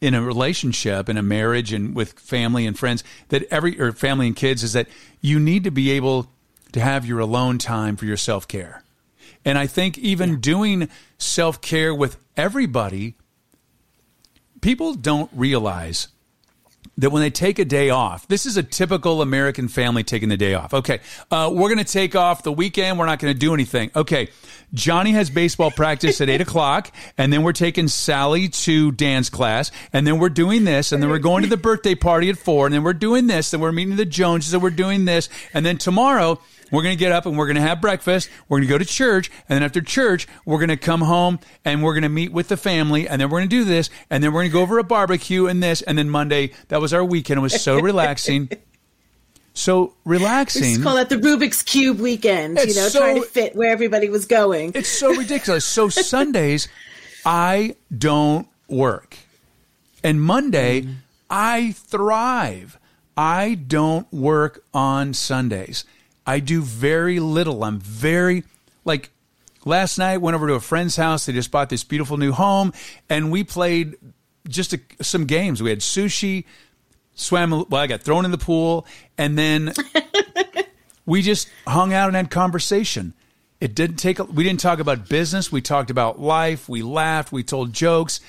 in 0.00 0.14
a 0.14 0.22
relationship, 0.22 1.08
in 1.08 1.16
a 1.16 1.22
marriage, 1.22 1.72
and 1.72 1.92
with 1.92 2.12
family 2.12 2.66
and 2.66 2.78
friends, 2.78 3.02
that 3.30 3.42
every 3.50 3.80
or 3.80 3.90
family 3.90 4.28
and 4.28 4.36
kids 4.36 4.62
is 4.62 4.74
that 4.74 4.86
you 5.20 5.40
need 5.40 5.64
to 5.64 5.72
be 5.72 5.90
able 5.90 6.28
to 6.70 6.80
have 6.80 7.04
your 7.04 7.18
alone 7.18 7.58
time 7.58 7.96
for 7.96 8.04
your 8.04 8.16
self 8.16 8.46
care. 8.46 8.83
And 9.44 9.58
I 9.58 9.66
think 9.66 9.98
even 9.98 10.30
yeah. 10.30 10.36
doing 10.40 10.88
self 11.18 11.60
care 11.60 11.94
with 11.94 12.16
everybody, 12.36 13.16
people 14.60 14.94
don't 14.94 15.30
realize 15.34 16.08
that 16.96 17.10
when 17.10 17.22
they 17.22 17.30
take 17.30 17.58
a 17.58 17.64
day 17.64 17.90
off, 17.90 18.28
this 18.28 18.46
is 18.46 18.56
a 18.56 18.62
typical 18.62 19.20
American 19.20 19.68
family 19.68 20.04
taking 20.04 20.28
the 20.28 20.36
day 20.36 20.54
off. 20.54 20.72
Okay, 20.72 21.00
uh, 21.30 21.50
we're 21.52 21.68
going 21.68 21.84
to 21.84 21.92
take 21.92 22.14
off 22.14 22.42
the 22.42 22.52
weekend. 22.52 22.98
We're 22.98 23.06
not 23.06 23.18
going 23.18 23.32
to 23.32 23.38
do 23.38 23.52
anything. 23.52 23.90
Okay, 23.96 24.28
Johnny 24.72 25.12
has 25.12 25.28
baseball 25.28 25.70
practice 25.70 26.20
at 26.20 26.28
eight 26.28 26.40
o'clock, 26.40 26.92
and 27.18 27.32
then 27.32 27.42
we're 27.42 27.52
taking 27.52 27.88
Sally 27.88 28.48
to 28.48 28.92
dance 28.92 29.28
class, 29.28 29.70
and 29.92 30.06
then 30.06 30.18
we're 30.18 30.28
doing 30.28 30.64
this, 30.64 30.92
and 30.92 31.02
then 31.02 31.10
we're 31.10 31.18
going 31.18 31.42
to 31.42 31.48
the 31.48 31.56
birthday 31.56 31.94
party 31.94 32.30
at 32.30 32.38
four, 32.38 32.66
and 32.66 32.74
then 32.74 32.84
we're 32.84 32.92
doing 32.92 33.26
this, 33.26 33.52
and 33.52 33.62
we're 33.62 33.72
meeting 33.72 33.96
the 33.96 34.04
Joneses, 34.04 34.54
and 34.54 34.62
we're 34.62 34.70
doing 34.70 35.04
this, 35.04 35.28
and 35.52 35.66
then 35.66 35.78
tomorrow 35.78 36.40
we're 36.74 36.82
going 36.82 36.96
to 36.96 36.98
get 36.98 37.12
up 37.12 37.26
and 37.26 37.38
we're 37.38 37.46
going 37.46 37.56
to 37.56 37.62
have 37.62 37.80
breakfast. 37.80 38.28
We're 38.48 38.58
going 38.58 38.68
to 38.68 38.74
go 38.74 38.78
to 38.78 38.84
church. 38.84 39.30
And 39.48 39.56
then 39.56 39.62
after 39.62 39.80
church, 39.80 40.26
we're 40.44 40.58
going 40.58 40.68
to 40.68 40.76
come 40.76 41.02
home 41.02 41.38
and 41.64 41.82
we're 41.82 41.94
going 41.94 42.02
to 42.02 42.08
meet 42.08 42.32
with 42.32 42.48
the 42.48 42.56
family. 42.56 43.08
And 43.08 43.20
then 43.20 43.30
we're 43.30 43.38
going 43.38 43.48
to 43.48 43.56
do 43.56 43.64
this. 43.64 43.90
And 44.10 44.22
then 44.22 44.32
we're 44.32 44.40
going 44.40 44.50
to 44.50 44.52
go 44.52 44.62
over 44.62 44.78
a 44.78 44.84
barbecue 44.84 45.46
and 45.46 45.62
this. 45.62 45.82
And 45.82 45.96
then 45.98 46.10
Monday, 46.10 46.52
that 46.68 46.80
was 46.80 46.92
our 46.92 47.04
weekend. 47.04 47.38
It 47.38 47.42
was 47.42 47.62
so 47.62 47.78
relaxing. 47.80 48.50
So 49.54 49.94
relaxing. 50.04 50.78
We 50.78 50.82
call 50.82 50.96
that 50.96 51.08
the 51.08 51.16
Rubik's 51.16 51.62
Cube 51.62 52.00
weekend, 52.00 52.58
it's 52.58 52.74
you 52.74 52.82
know, 52.82 52.88
so, 52.88 52.98
trying 52.98 53.22
to 53.22 53.28
fit 53.28 53.54
where 53.54 53.70
everybody 53.70 54.08
was 54.08 54.26
going. 54.26 54.72
It's 54.74 54.88
so 54.88 55.14
ridiculous. 55.14 55.64
so 55.64 55.88
Sundays, 55.90 56.66
I 57.24 57.76
don't 57.96 58.48
work. 58.68 59.16
And 60.02 60.20
Monday, 60.20 60.82
mm. 60.82 60.94
I 61.30 61.72
thrive. 61.72 62.78
I 63.16 63.54
don't 63.54 64.12
work 64.12 64.64
on 64.74 65.14
Sundays. 65.14 65.84
I 66.26 66.40
do 66.40 66.62
very 66.62 67.20
little. 67.20 67.64
I'm 67.64 67.78
very 67.78 68.44
like 68.84 69.10
last 69.64 69.98
night 69.98 70.18
went 70.18 70.34
over 70.34 70.46
to 70.48 70.54
a 70.54 70.60
friend's 70.60 70.96
house. 70.96 71.26
They 71.26 71.32
just 71.32 71.50
bought 71.50 71.68
this 71.68 71.84
beautiful 71.84 72.16
new 72.16 72.32
home, 72.32 72.72
and 73.08 73.30
we 73.30 73.44
played 73.44 73.96
just 74.48 74.72
a, 74.72 74.80
some 75.00 75.26
games. 75.26 75.62
We 75.62 75.70
had 75.70 75.80
sushi, 75.80 76.44
swam. 77.14 77.50
Well, 77.50 77.76
I 77.76 77.86
got 77.86 78.02
thrown 78.02 78.24
in 78.24 78.30
the 78.30 78.38
pool, 78.38 78.86
and 79.18 79.38
then 79.38 79.72
we 81.06 81.22
just 81.22 81.48
hung 81.66 81.92
out 81.92 82.08
and 82.08 82.16
had 82.16 82.30
conversation. 82.30 83.14
It 83.60 83.74
didn't 83.74 83.96
take. 83.96 84.18
We 84.18 84.44
didn't 84.44 84.60
talk 84.60 84.78
about 84.78 85.08
business. 85.08 85.50
We 85.50 85.60
talked 85.60 85.90
about 85.90 86.20
life. 86.20 86.68
We 86.68 86.82
laughed. 86.82 87.32
We 87.32 87.42
told 87.42 87.72
jokes. 87.72 88.20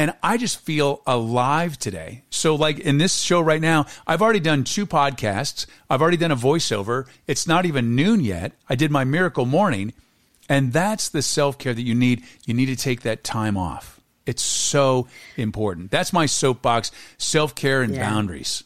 And 0.00 0.14
I 0.22 0.38
just 0.38 0.60
feel 0.60 1.02
alive 1.06 1.78
today. 1.78 2.22
So, 2.30 2.54
like 2.54 2.78
in 2.78 2.96
this 2.96 3.20
show 3.20 3.38
right 3.38 3.60
now, 3.60 3.84
I've 4.06 4.22
already 4.22 4.40
done 4.40 4.64
two 4.64 4.86
podcasts. 4.86 5.66
I've 5.90 6.00
already 6.00 6.16
done 6.16 6.30
a 6.30 6.36
voiceover. 6.36 7.06
It's 7.26 7.46
not 7.46 7.66
even 7.66 7.94
noon 7.96 8.20
yet. 8.20 8.52
I 8.66 8.76
did 8.76 8.90
my 8.90 9.04
miracle 9.04 9.44
morning. 9.44 9.92
And 10.48 10.72
that's 10.72 11.10
the 11.10 11.20
self 11.20 11.58
care 11.58 11.74
that 11.74 11.82
you 11.82 11.94
need. 11.94 12.24
You 12.46 12.54
need 12.54 12.66
to 12.66 12.76
take 12.76 13.02
that 13.02 13.22
time 13.24 13.58
off. 13.58 14.00
It's 14.24 14.40
so 14.40 15.06
important. 15.36 15.90
That's 15.90 16.14
my 16.14 16.24
soapbox 16.24 16.92
self 17.18 17.54
care 17.54 17.82
and 17.82 17.94
yeah. 17.94 18.08
boundaries. 18.08 18.64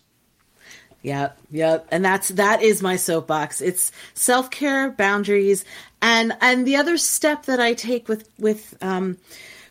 Yep, 1.03 1.37
yep. 1.51 1.89
And 1.91 2.05
that's 2.05 2.29
that 2.29 2.63
is 2.63 2.81
my 2.81 2.95
soapbox. 2.95 3.61
It's 3.61 3.91
self-care, 4.15 4.93
boundaries, 4.93 5.65
and 6.01 6.33
and 6.41 6.65
the 6.65 6.77
other 6.77 6.97
step 6.97 7.47
that 7.47 7.59
I 7.59 7.75
take 7.75 8.09
with 8.09 8.29
with 8.39 8.77
um 8.81 9.19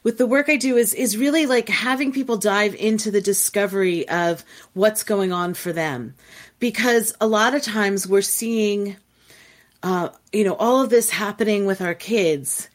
with 0.04 0.18
the 0.18 0.28
work 0.28 0.50
I 0.50 0.58
do 0.58 0.78
is 0.78 0.94
is 0.94 1.18
really 1.18 1.46
like 1.46 1.70
having 1.70 2.12
people 2.12 2.38
dive 2.38 2.76
into 2.76 3.10
the 3.10 3.22
discovery 3.22 4.08
of 4.10 4.44
what's 4.74 5.04
going 5.04 5.32
on 5.32 5.54
for 5.54 5.74
them, 5.74 6.16
because 6.60 7.14
a 7.20 7.28
lot 7.28 7.56
of 7.56 7.62
times 7.62 8.08
we're 8.08 8.22
seeing, 8.22 8.98
uh, 9.82 10.10
you 10.32 10.44
know, 10.44 10.56
all 10.56 10.82
of 10.82 10.90
this 10.90 11.10
happening 11.10 11.66
with 11.66 11.82
our 11.82 11.96
kids, 11.96 12.70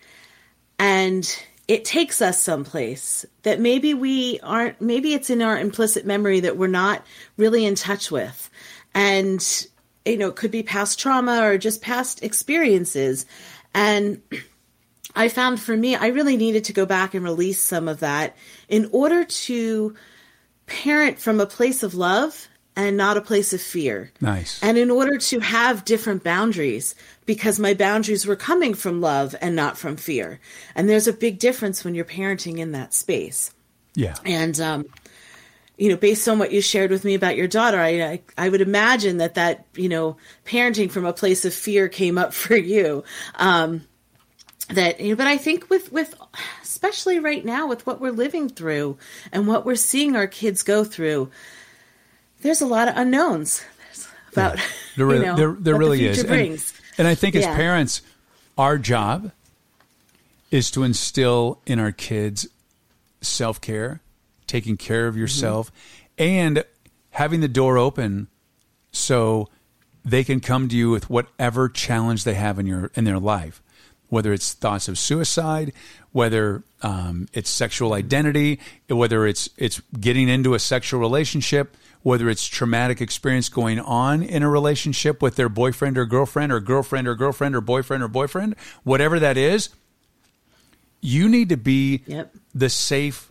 and 0.79 1.45
it 1.69 1.85
takes 1.85 2.23
us 2.23 2.41
someplace 2.41 3.27
that 3.43 3.61
maybe 3.61 3.93
we 3.93 4.41
aren't. 4.43 4.81
Maybe 4.81 5.12
it's 5.12 5.31
in 5.31 5.43
our 5.43 5.59
implicit 5.59 6.07
memory 6.07 6.41
that 6.41 6.57
we're 6.57 6.67
not 6.67 7.05
really 7.37 7.67
in 7.67 7.75
touch 7.75 8.11
with, 8.11 8.51
and 8.95 9.67
you 10.07 10.17
know, 10.17 10.29
it 10.29 10.37
could 10.37 10.51
be 10.51 10.62
past 10.62 10.99
trauma 10.99 11.43
or 11.43 11.59
just 11.59 11.83
past 11.83 12.23
experiences, 12.23 13.27
and 13.75 14.23
I 15.14 15.29
found 15.29 15.61
for 15.61 15.77
me, 15.77 15.97
I 15.97 16.09
really 16.09 16.37
needed 16.37 16.64
to 16.64 16.73
go 16.73 16.87
back 16.87 17.14
and 17.14 17.25
release 17.25 17.61
some 17.61 17.88
of 17.88 18.01
that 18.01 18.37
in 18.68 18.88
order 18.92 19.25
to 19.25 19.94
parent 20.66 21.18
from 21.18 21.40
a 21.40 21.47
place 21.47 21.83
of 21.83 21.94
love 21.94 22.49
and 22.77 22.97
not 22.97 23.16
a 23.16 23.21
place 23.21 23.53
of 23.53 23.61
fear. 23.61 24.12
Nice. 24.21 24.62
And 24.62 24.79
in 24.79 24.90
order 24.90 25.18
to 25.18 25.40
have 25.40 25.85
different 25.85 26.23
boundaries, 26.23 26.94
because 27.27 27.59
my 27.59 27.75
boundaries 27.75 28.25
were 28.25 28.37
coming 28.37 28.73
from 28.73 29.01
love 29.01 29.35
and 29.40 29.57
not 29.57 29.77
from 29.77 29.97
fear. 29.97 30.38
And 30.77 30.88
there's 30.88 31.09
a 31.09 31.12
big 31.12 31.40
difference 31.40 31.85
when 31.85 31.97
you're 31.97 32.05
parenting 32.05 32.59
in 32.59 32.73
that 32.73 32.94
space. 32.94 33.53
Yeah. 33.97 34.14
And, 34.25 34.61
um, 34.61 34.87
you 35.77 35.88
know, 35.88 35.97
based 35.97 36.29
on 36.29 36.38
what 36.38 36.53
you 36.53 36.61
shared 36.61 36.92
with 36.92 37.05
me 37.05 37.14
about 37.14 37.37
your 37.37 37.49
daughter, 37.49 37.81
I, 37.81 37.88
I, 37.88 38.23
I 38.37 38.49
would 38.49 38.61
imagine 38.61 39.16
that 39.16 39.35
that 39.35 39.66
you 39.75 39.88
know, 39.88 40.16
parenting 40.47 40.88
from 40.88 41.05
a 41.05 41.12
place 41.12 41.44
of 41.44 41.53
fear 41.53 41.88
came 41.88 42.16
up 42.16 42.33
for 42.44 42.57
you. 42.57 43.03
Um, 43.35 43.88
that 44.69 45.01
you 45.01 45.11
know, 45.11 45.17
but 45.17 45.27
I 45.27 45.37
think 45.37 45.71
with 45.71 45.91
with 45.93 46.15
especially 46.63 47.19
right 47.19 47.45
now 47.45 47.67
with 47.67 47.87
what 47.87 48.01
we're 48.01 48.13
living 48.13 48.49
through 48.49 48.99
and 49.33 49.47
what 49.47 49.65
we're 49.65 49.77
seeing 49.77 50.15
our 50.15 50.27
kids 50.27 50.63
go 50.63 50.85
through, 50.85 51.31
there's 52.43 52.61
a 52.61 52.67
lot 52.67 52.89
of 52.89 52.97
unknowns 52.97 53.63
about 54.33 54.59
yeah. 54.59 54.65
there, 54.97 55.07
really, 55.07 55.21
you 55.21 55.27
know, 55.27 55.37
there, 55.37 55.57
there 55.59 55.77
really 55.77 55.99
the 55.99 56.07
is. 56.09 56.23
And, 56.23 56.75
and, 56.99 57.09
I 57.09 57.15
think 57.15 57.35
as 57.35 57.45
yeah. 57.45 57.57
parents, 57.57 58.03
our 58.57 58.79
job 58.79 59.33
is 60.51 60.71
to 60.73 60.83
instill 60.83 61.61
in 61.67 61.79
our 61.79 61.93
kids 61.93 62.47
self 63.23 63.61
care, 63.61 64.03
taking 64.47 64.77
care 64.77 65.07
of 65.07 65.17
yourself, 65.17 65.73
mm-hmm. 66.19 66.23
and 66.25 66.65
having 67.11 67.41
the 67.41 67.49
door 67.49 67.79
open 67.79 68.29
so 68.93 69.49
they 70.05 70.25
can 70.25 70.41
come 70.41 70.69
to 70.69 70.77
you 70.77 70.91
with 70.91 71.09
whatever 71.09 71.69
challenge 71.69 72.25
they 72.25 72.35
have 72.35 72.59
in 72.59 72.67
your 72.67 72.91
in 72.95 73.05
their 73.05 73.19
life 73.19 73.63
whether 74.09 74.33
it's 74.33 74.53
thoughts 74.55 74.88
of 74.88 74.99
suicide, 74.99 75.73
whether 76.12 76.62
um, 76.83 77.29
it's 77.33 77.51
sexual 77.51 77.92
identity, 77.92 78.59
whether 78.88 79.27
it's 79.27 79.49
it's 79.57 79.81
getting 80.01 80.29
into 80.29 80.55
a 80.55 80.59
sexual 80.59 81.01
relationship, 81.01 81.77
whether 82.03 82.29
it's 82.29 82.47
traumatic 82.47 83.01
experience 83.01 83.49
going 83.49 83.79
on 83.79 84.23
in 84.23 84.42
a 84.42 84.49
relationship 84.49 85.21
with 85.21 85.37
their 85.37 85.49
boyfriend 85.49 85.99
or 85.99 86.07
girlfriend, 86.07 86.53
or 86.53 86.61
girlfriend 86.61 87.07
or 87.07 87.14
girlfriend, 87.14 87.55
or 87.55 87.61
boyfriend 87.61 88.03
or 88.03 88.09
boyfriend, 88.09 88.55
whatever 88.85 89.18
that 89.18 89.37
is, 89.37 89.68
you 91.01 91.29
need 91.29 91.49
to 91.51 91.57
be 91.57 92.03
yep. 92.07 92.35
the 92.55 92.68
safe 92.68 93.31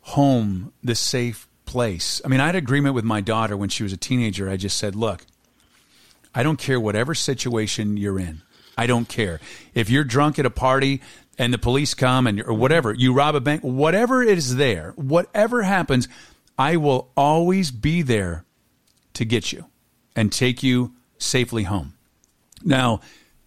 home, 0.00 0.72
the 0.82 0.94
safe 0.94 1.48
place. 1.64 2.20
I 2.24 2.28
mean, 2.28 2.40
I 2.40 2.46
had 2.46 2.56
agreement 2.56 2.94
with 2.94 3.04
my 3.04 3.20
daughter 3.20 3.56
when 3.56 3.68
she 3.68 3.82
was 3.82 3.92
a 3.92 3.96
teenager. 3.96 4.48
I 4.48 4.56
just 4.56 4.78
said, 4.78 4.94
look, 4.94 5.24
I 6.34 6.42
don't 6.42 6.58
care 6.58 6.80
whatever 6.80 7.14
situation 7.14 7.96
you're 7.96 8.18
in. 8.18 8.42
I 8.76 8.86
don't 8.86 9.08
care. 9.08 9.40
If 9.74 9.90
you're 9.90 10.04
drunk 10.04 10.38
at 10.38 10.46
a 10.46 10.50
party 10.50 11.00
and 11.38 11.52
the 11.52 11.58
police 11.58 11.94
come 11.94 12.26
and 12.26 12.42
or 12.42 12.54
whatever, 12.54 12.92
you 12.92 13.12
rob 13.12 13.34
a 13.34 13.40
bank, 13.40 13.62
whatever 13.62 14.22
is 14.22 14.56
there, 14.56 14.92
whatever 14.96 15.62
happens, 15.62 16.08
I 16.58 16.76
will 16.76 17.10
always 17.16 17.70
be 17.70 18.02
there 18.02 18.44
to 19.14 19.24
get 19.24 19.52
you 19.52 19.66
and 20.14 20.32
take 20.32 20.62
you 20.62 20.94
safely 21.18 21.64
home. 21.64 21.94
Now, 22.62 23.00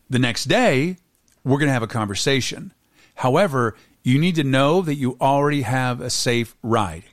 the 0.09 0.19
next 0.19 0.45
day, 0.45 0.97
we're 1.43 1.57
going 1.57 1.67
to 1.67 1.73
have 1.73 1.83
a 1.83 1.87
conversation. 1.87 2.73
However, 3.15 3.75
you 4.03 4.19
need 4.19 4.35
to 4.35 4.43
know 4.43 4.81
that 4.81 4.95
you 4.95 5.17
already 5.19 5.63
have 5.63 6.01
a 6.01 6.09
safe 6.09 6.55
ride. 6.61 7.03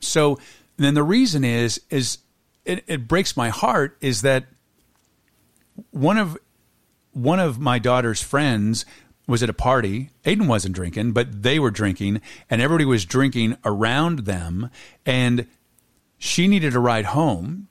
So 0.00 0.38
then 0.76 0.94
the 0.94 1.02
reason 1.02 1.44
is 1.44 1.80
is 1.90 2.18
it, 2.64 2.84
it 2.86 3.08
breaks 3.08 3.36
my 3.36 3.50
heart 3.50 3.96
is 4.00 4.22
that 4.22 4.46
one 5.90 6.18
of 6.18 6.38
one 7.14 7.40
of 7.40 7.58
my 7.58 7.78
daughter's 7.78 8.22
friends 8.22 8.84
was 9.26 9.42
at 9.42 9.48
a 9.48 9.54
party. 9.54 10.10
Aiden 10.24 10.46
wasn't 10.46 10.74
drinking, 10.74 11.12
but 11.12 11.42
they 11.42 11.58
were 11.58 11.70
drinking, 11.70 12.20
and 12.50 12.60
everybody 12.60 12.84
was 12.84 13.04
drinking 13.04 13.56
around 13.64 14.20
them. 14.20 14.70
And 15.06 15.46
she 16.18 16.46
needed 16.46 16.74
a 16.74 16.80
ride 16.80 17.06
home, 17.06 17.68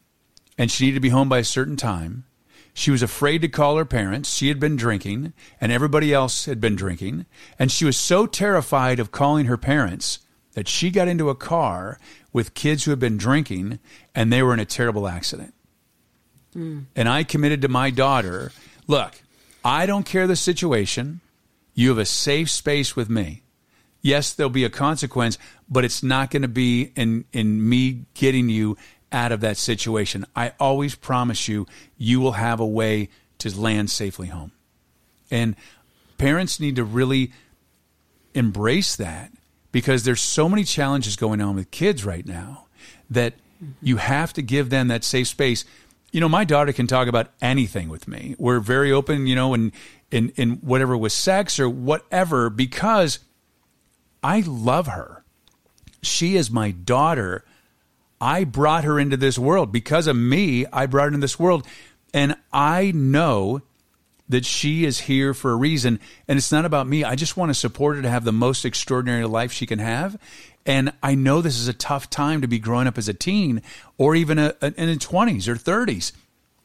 and 0.57 0.71
she 0.71 0.85
needed 0.85 0.95
to 0.95 1.01
be 1.01 1.09
home 1.09 1.29
by 1.29 1.39
a 1.39 1.43
certain 1.43 1.77
time. 1.77 2.25
She 2.73 2.89
was 2.89 3.03
afraid 3.03 3.41
to 3.43 3.47
call 3.47 3.77
her 3.77 3.85
parents. 3.85 4.33
She 4.33 4.47
had 4.47 4.59
been 4.59 4.75
drinking, 4.75 5.33
and 5.61 5.71
everybody 5.71 6.11
else 6.11 6.45
had 6.45 6.59
been 6.59 6.75
drinking. 6.75 7.27
And 7.59 7.71
she 7.71 7.85
was 7.85 7.97
so 7.97 8.25
terrified 8.25 8.99
of 8.99 9.11
calling 9.11 9.45
her 9.45 9.57
parents 9.57 10.19
that 10.53 10.67
she 10.67 10.89
got 10.89 11.07
into 11.07 11.29
a 11.29 11.35
car 11.35 11.99
with 12.31 12.55
kids 12.55 12.85
who 12.85 12.91
had 12.91 12.99
been 12.99 13.17
drinking, 13.17 13.79
and 14.15 14.33
they 14.33 14.41
were 14.41 14.53
in 14.53 14.59
a 14.59 14.65
terrible 14.65 15.07
accident. 15.07 15.53
Mm. 16.55 16.85
And 16.95 17.09
I 17.09 17.23
committed 17.23 17.61
to 17.61 17.67
my 17.67 17.91
daughter 17.91 18.51
look, 18.87 19.22
I 19.63 19.85
don't 19.85 20.05
care 20.05 20.27
the 20.27 20.35
situation. 20.35 21.21
You 21.73 21.89
have 21.89 21.97
a 21.97 22.05
safe 22.05 22.49
space 22.49 22.95
with 22.95 23.09
me. 23.09 23.43
Yes, 24.01 24.33
there'll 24.33 24.49
be 24.49 24.65
a 24.65 24.69
consequence, 24.69 25.37
but 25.69 25.85
it's 25.85 26.03
not 26.03 26.29
going 26.29 26.41
to 26.41 26.49
be 26.49 26.91
in, 26.95 27.25
in 27.31 27.67
me 27.67 28.05
getting 28.13 28.49
you 28.49 28.77
out 29.11 29.31
of 29.31 29.39
that 29.41 29.55
situation. 29.57 30.25
I 30.35 30.53
always 30.59 30.95
promise 30.95 31.47
you, 31.47 31.67
you 31.97 32.19
will 32.19 32.33
have 32.33 32.59
a 32.59 32.65
way 32.65 33.09
to 33.39 33.57
land 33.57 33.89
safely 33.89 34.27
home. 34.27 34.51
And 35.31 35.55
parents 36.17 36.59
need 36.59 36.75
to 36.75 36.83
really 36.83 37.31
embrace 38.33 38.95
that 38.97 39.31
because 39.71 40.03
there's 40.03 40.21
so 40.21 40.49
many 40.49 40.63
challenges 40.63 41.15
going 41.15 41.41
on 41.41 41.55
with 41.55 41.71
kids 41.71 42.03
right 42.03 42.25
now 42.25 42.65
that 43.09 43.35
you 43.81 43.97
have 43.97 44.33
to 44.33 44.41
give 44.41 44.69
them 44.69 44.89
that 44.89 45.03
safe 45.03 45.27
space. 45.27 45.63
You 46.13 46.21
know, 46.21 46.29
my 46.29 46.45
daughter 46.45 46.71
can 46.71 46.87
talk 46.87 47.09
about 47.09 47.31
anything 47.41 47.89
with 47.89 48.07
me. 48.07 48.35
We're 48.37 48.61
very 48.61 48.93
open, 48.93 49.27
you 49.27 49.35
know, 49.35 49.53
and 49.53 49.73
in, 50.11 50.29
in 50.35 50.51
whatever 50.57 50.95
with 50.95 51.11
sex 51.11 51.59
or 51.59 51.67
whatever 51.67 52.49
because 52.49 53.19
I 54.23 54.43
love 54.45 54.87
her. 54.87 55.25
She 56.01 56.37
is 56.37 56.49
my 56.49 56.71
daughter 56.71 57.43
I 58.23 58.45
brought 58.45 58.85
her 58.85 59.01
into 59.01 59.17
this 59.17 59.37
world. 59.37 59.73
Because 59.73 60.07
of 60.07 60.15
me, 60.15 60.65
I 60.71 60.85
brought 60.85 61.03
her 61.03 61.07
into 61.09 61.19
this 61.19 61.37
world. 61.37 61.67
And 62.13 62.37
I 62.53 62.93
know 62.95 63.63
that 64.29 64.45
she 64.45 64.85
is 64.85 64.97
here 65.01 65.33
for 65.33 65.51
a 65.51 65.57
reason. 65.57 65.99
And 66.25 66.37
it's 66.37 66.49
not 66.49 66.63
about 66.63 66.87
me. 66.87 67.03
I 67.03 67.15
just 67.15 67.35
want 67.35 67.49
to 67.49 67.53
support 67.53 67.97
her 67.97 68.01
to 68.01 68.09
have 68.09 68.23
the 68.23 68.31
most 68.31 68.63
extraordinary 68.63 69.25
life 69.25 69.51
she 69.51 69.65
can 69.65 69.79
have. 69.79 70.17
And 70.65 70.93
I 71.03 71.15
know 71.15 71.41
this 71.41 71.59
is 71.59 71.67
a 71.67 71.73
tough 71.73 72.09
time 72.09 72.41
to 72.41 72.47
be 72.47 72.59
growing 72.59 72.87
up 72.87 72.97
as 72.97 73.09
a 73.09 73.13
teen 73.13 73.61
or 73.97 74.15
even 74.15 74.39
a, 74.39 74.55
a, 74.61 74.67
in 74.77 74.87
the 74.87 74.95
20s 74.95 75.47
or 75.47 75.55
30s. 75.55 76.13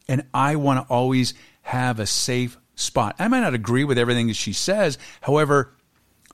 And 0.08 0.24
I 0.32 0.56
want 0.56 0.86
to 0.86 0.92
always 0.92 1.34
have 1.62 1.98
a 1.98 2.06
safe 2.06 2.56
spot. 2.76 3.16
I 3.18 3.28
might 3.28 3.40
not 3.40 3.54
agree 3.54 3.84
with 3.84 3.98
everything 3.98 4.28
that 4.28 4.36
she 4.36 4.52
says. 4.52 4.98
However, 5.20 5.74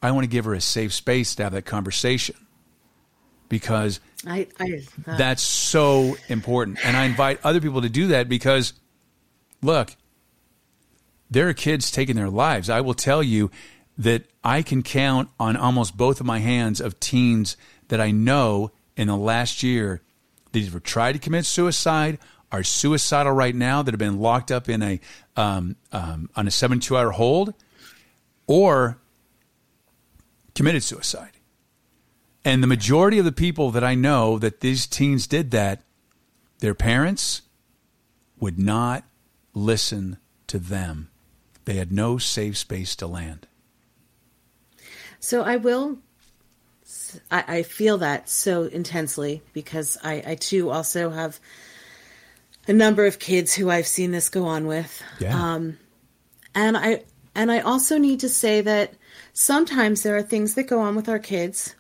I 0.03 0.11
want 0.11 0.25
to 0.25 0.29
give 0.29 0.45
her 0.45 0.55
a 0.55 0.61
safe 0.61 0.93
space 0.93 1.35
to 1.37 1.45
have 1.45 1.53
that 1.53 1.65
conversation 1.65 2.37
because 3.49 4.01
I, 4.27 4.47
I 4.61 4.83
uh, 5.07 5.17
that's 5.17 5.43
so 5.43 6.17
important. 6.29 6.85
And 6.85 6.97
I 6.97 7.05
invite 7.05 7.41
other 7.43 7.61
people 7.61 7.83
to 7.83 7.89
do 7.89 8.09
that 8.09 8.29
because, 8.29 8.75
look, 9.63 9.97
there 11.31 11.49
are 11.49 11.55
kids 11.55 11.91
taking 11.91 12.17
their 12.17 12.31
lives. 12.31 12.69
I 12.69 12.81
will 12.83 12.95
tell 12.95 13.23
you 13.23 13.51
that 13.99 14.25
I 14.45 14.63
can 14.63 14.83
count 14.83 15.31
on 15.41 15.57
almost 15.57 15.97
both 15.97 16.21
of 16.21 16.27
my 16.27 16.39
hands 16.39 16.81
of 16.81 17.01
teens 17.01 17.57
that 17.89 18.01
I 18.01 18.11
know 18.11 18.73
in 18.97 19.09
the 19.09 19.17
last 19.17 19.63
year 19.63 20.03
that 20.53 20.59
either 20.59 20.81
tried 20.81 21.13
to 21.13 21.19
commit 21.19 21.47
suicide, 21.47 22.19
are 22.53 22.63
suicidal 22.63 23.33
right 23.33 23.55
now, 23.55 23.83
that 23.83 23.93
have 23.93 23.99
been 23.99 24.21
locked 24.21 24.53
up 24.53 24.69
in 24.69 24.83
a 24.83 25.01
um, 25.35 25.77
um, 25.91 26.31
on 26.37 26.47
a 26.47 26.51
72 26.51 26.97
hour 26.97 27.11
hold, 27.11 27.55
or 28.47 28.99
committed 30.55 30.83
suicide. 30.83 31.33
And 32.45 32.63
the 32.63 32.69
majority 32.69 33.19
of 33.19 33.25
the 33.25 33.33
people 33.33 33.71
that 33.71 33.83
I 33.83 33.95
know 33.95 34.39
that 34.39 34.61
these 34.61 34.87
teens 34.87 35.27
did 35.27 35.51
that, 35.53 35.83
their 36.59 36.75
parents 36.75 37.43
would 38.39 38.59
not 38.59 39.05
listen 39.55 40.19
to 40.49 40.59
them. 40.59 41.11
They 41.65 41.75
had 41.75 41.91
no 41.91 42.19
safe 42.19 42.59
space 42.59 42.95
to 42.97 43.07
land. 43.07 43.49
So 45.25 45.43
I 45.43 45.57
will. 45.57 45.97
I, 47.31 47.45
I 47.49 47.63
feel 47.63 47.97
that 47.99 48.29
so 48.29 48.65
intensely 48.65 49.41
because 49.55 49.97
I, 50.05 50.23
I 50.27 50.35
too 50.35 50.69
also 50.69 51.09
have 51.09 51.41
a 52.69 52.75
number 52.75 53.07
of 53.07 53.19
kids 53.19 53.55
who 53.55 53.71
I've 53.71 53.87
seen 53.87 54.11
this 54.11 54.29
go 54.29 54.45
on 54.45 54.67
with. 54.67 55.03
Yeah. 55.19 55.35
Um, 55.35 55.79
and 56.55 56.77
I 56.77 57.05
and 57.35 57.51
I 57.51 57.61
also 57.61 57.97
need 57.97 58.21
to 58.21 58.29
say 58.29 58.61
that 58.61 58.93
sometimes 59.33 60.03
there 60.03 60.15
are 60.15 60.23
things 60.23 60.57
that 60.57 60.65
go 60.65 60.81
on 60.81 60.95
with 60.95 61.09
our 61.09 61.19
kids 61.19 61.75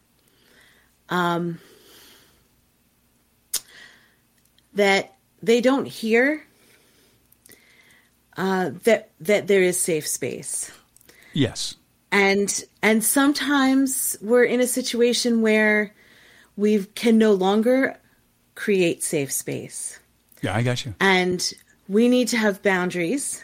um, 1.11 1.61
that 4.72 5.16
they 5.42 5.61
don't 5.61 5.85
hear 5.85 6.42
uh, 8.38 8.70
that 8.85 9.11
that 9.20 9.48
there 9.48 9.62
is 9.62 9.78
safe 9.78 10.09
space. 10.09 10.72
Yes. 11.35 11.74
And 12.11 12.64
and 12.85 13.03
sometimes 13.03 14.14
we're 14.20 14.44
in 14.44 14.61
a 14.61 14.66
situation 14.66 15.40
where 15.40 15.94
we 16.55 16.85
can 16.85 17.16
no 17.16 17.33
longer 17.33 17.99
create 18.55 19.03
safe 19.03 19.33
space. 19.33 19.99
Yeah, 20.42 20.55
I 20.55 20.62
got 20.62 20.85
you. 20.85 20.94
And 21.01 21.51
we 21.88 22.09
need 22.09 22.29
to 22.29 22.37
have 22.37 22.62
boundaries 22.62 23.42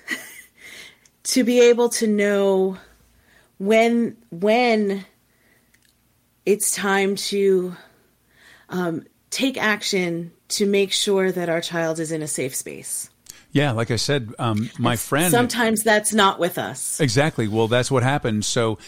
to 1.23 1.43
be 1.43 1.59
able 1.59 1.89
to 1.89 2.07
know 2.07 2.77
when 3.57 4.19
when 4.31 5.07
it's 6.45 6.71
time 6.73 7.17
to 7.17 7.75
um, 8.69 9.05
take 9.31 9.57
action 9.57 10.33
to 10.49 10.67
make 10.67 10.93
sure 10.93 11.33
that 11.33 11.49
our 11.49 11.63
child 11.63 11.99
is 11.99 12.13
in 12.13 12.21
a 12.21 12.29
safe 12.29 12.55
space. 12.55 13.09
Yeah, 13.53 13.73
like 13.73 13.91
I 13.91 13.97
said, 13.97 14.35
um, 14.39 14.71
my 14.79 14.97
friend. 14.97 15.31
Sometimes 15.31 15.83
that's 15.83 16.13
not 16.13 16.39
with 16.39 16.59
us. 16.59 17.01
Exactly. 17.01 17.49
Well, 17.49 17.69
that's 17.69 17.91
what 17.91 18.03
happened. 18.03 18.45
So 18.45 18.79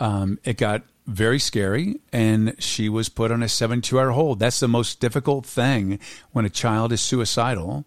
um, 0.00 0.38
it 0.44 0.56
got 0.56 0.82
very 1.06 1.38
scary, 1.38 2.00
and 2.12 2.54
she 2.58 2.88
was 2.88 3.08
put 3.08 3.32
on 3.32 3.42
a 3.42 3.48
72 3.48 3.98
hour 3.98 4.10
hold. 4.10 4.38
That's 4.38 4.60
the 4.60 4.68
most 4.68 5.00
difficult 5.00 5.46
thing 5.46 5.98
when 6.32 6.44
a 6.44 6.50
child 6.50 6.92
is 6.92 7.00
suicidal, 7.00 7.86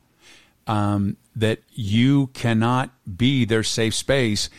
um, 0.65 1.17
that 1.35 1.61
you 1.69 2.27
cannot 2.27 2.91
be 3.17 3.45
their 3.45 3.63
safe 3.63 3.93
space. 3.93 4.49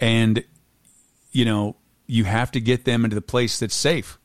And, 0.00 0.44
you 1.32 1.44
know, 1.44 1.76
you 2.06 2.24
have 2.24 2.50
to 2.52 2.60
get 2.60 2.84
them 2.84 3.04
into 3.04 3.14
the 3.14 3.22
place 3.22 3.60
that's 3.60 3.74
safe. 3.74 4.18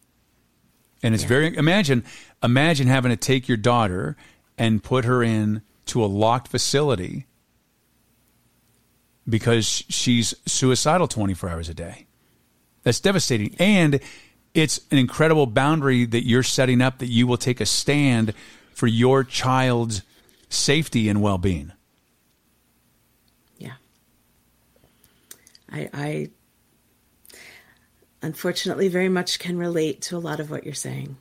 And 1.04 1.14
it's 1.14 1.24
yeah. 1.24 1.30
very 1.30 1.58
imagine 1.58 2.04
imagine 2.42 2.88
having 2.88 3.12
to 3.12 3.18
take 3.18 3.48
your 3.48 3.58
daughter 3.58 4.16
and 4.58 4.82
put 4.82 5.06
her 5.06 5.22
in 5.22 5.62
to 5.88 6.04
a 6.04 6.08
locked 6.08 6.48
facility 6.48 7.28
because 9.28 9.84
she's 9.90 10.34
suicidal 10.46 11.08
24 11.08 11.50
hours 11.50 11.70
a 11.70 11.74
day. 11.74 12.08
That's 12.84 13.00
devastating. 13.00 13.56
And 13.60 14.00
it's 14.54 14.82
an 14.92 14.98
incredible 14.98 15.46
boundary 15.46 16.06
that 16.06 16.28
you're 16.28 16.44
setting 16.44 16.82
up 16.82 17.00
that 17.00 17.08
you 17.08 17.26
will 17.26 17.38
take 17.38 17.60
a 17.60 17.66
stand 17.66 18.34
for 18.74 18.88
your 18.88 19.24
child's 19.24 20.04
safety 20.50 21.10
and 21.10 21.22
well-being. 21.22 21.72
Yeah. 23.58 23.74
I 25.72 25.90
I 25.94 26.30
unfortunately 28.22 28.88
very 28.88 29.10
much 29.10 29.40
can 29.40 29.58
relate 29.58 30.02
to 30.04 30.18
a 30.18 30.20
lot 30.20 30.40
of 30.40 30.50
what 30.50 30.64
you're 30.64 30.74
saying. 30.74 31.18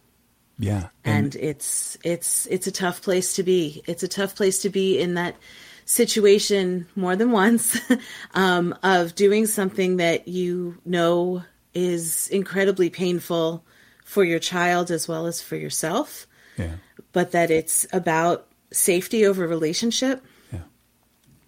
Yeah. 0.59 0.89
And, 1.05 1.35
and 1.35 1.37
it's 1.37 1.99
it's 2.05 2.47
it's 2.47 2.67
a 2.67 2.73
tough 2.73 3.03
place 3.03 3.35
to 3.35 3.43
be. 3.43 3.83
It's 3.87 4.03
a 4.03 4.09
tough 4.09 4.37
place 4.37 4.63
to 4.63 4.71
be 4.71 4.99
in 4.99 5.15
that 5.15 5.37
situation 5.85 6.87
more 6.95 7.17
than 7.17 7.33
once 7.33 7.79
um, 8.35 8.75
of 8.83 9.15
doing 9.15 9.47
something 9.47 9.97
that 9.97 10.29
you 10.29 10.79
know 10.85 11.43
is 11.75 12.29
incredibly 12.29 12.91
painful 12.91 13.65
for 14.05 14.25
your 14.25 14.39
child 14.39 14.91
as 14.91 15.09
well 15.09 15.27
as 15.27 15.41
for 15.41 15.57
yourself. 15.57 16.27
Yeah. 16.57 16.75
But 17.13 17.33
that 17.33 17.51
it's 17.51 17.87
about 17.93 18.47
safety 18.71 19.27
over 19.27 19.47
relationship. 19.47 20.25
Yeah. 20.53 20.61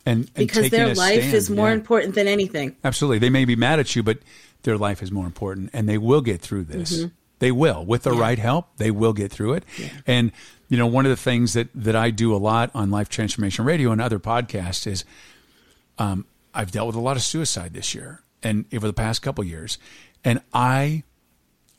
And, 0.06 0.20
and 0.20 0.34
because 0.34 0.70
their 0.70 0.94
life 0.94 1.20
stand, 1.20 1.34
is 1.34 1.50
more 1.50 1.68
yeah. 1.68 1.74
important 1.74 2.14
than 2.14 2.28
anything. 2.28 2.76
Absolutely. 2.84 3.18
They 3.18 3.30
may 3.30 3.44
be 3.44 3.56
mad 3.56 3.80
at 3.80 3.94
you, 3.94 4.02
but 4.02 4.18
their 4.62 4.78
life 4.78 5.02
is 5.02 5.10
more 5.12 5.26
important 5.26 5.70
and 5.72 5.88
they 5.88 5.98
will 5.98 6.20
get 6.20 6.40
through 6.40 6.64
this. 6.64 6.98
Mm-hmm. 6.98 7.08
They 7.38 7.52
will. 7.52 7.84
With 7.84 8.04
the 8.04 8.14
yeah. 8.14 8.20
right 8.20 8.38
help, 8.38 8.76
they 8.78 8.90
will 8.90 9.12
get 9.12 9.30
through 9.30 9.54
it. 9.54 9.64
Yeah. 9.78 9.88
And 10.06 10.32
you 10.68 10.78
know, 10.78 10.86
one 10.86 11.04
of 11.04 11.10
the 11.10 11.16
things 11.16 11.52
that 11.52 11.68
that 11.74 11.94
I 11.94 12.10
do 12.10 12.34
a 12.34 12.38
lot 12.38 12.70
on 12.74 12.90
Life 12.90 13.08
Transformation 13.08 13.64
Radio 13.64 13.92
and 13.92 14.00
other 14.00 14.18
podcasts 14.18 14.86
is 14.86 15.04
um, 15.98 16.24
I've 16.54 16.70
dealt 16.70 16.86
with 16.86 16.96
a 16.96 17.00
lot 17.00 17.16
of 17.16 17.22
suicide 17.22 17.74
this 17.74 17.94
year 17.94 18.22
and 18.42 18.64
over 18.72 18.86
the 18.86 18.94
past 18.94 19.22
couple 19.22 19.44
years. 19.44 19.78
And 20.24 20.40
I 20.52 21.04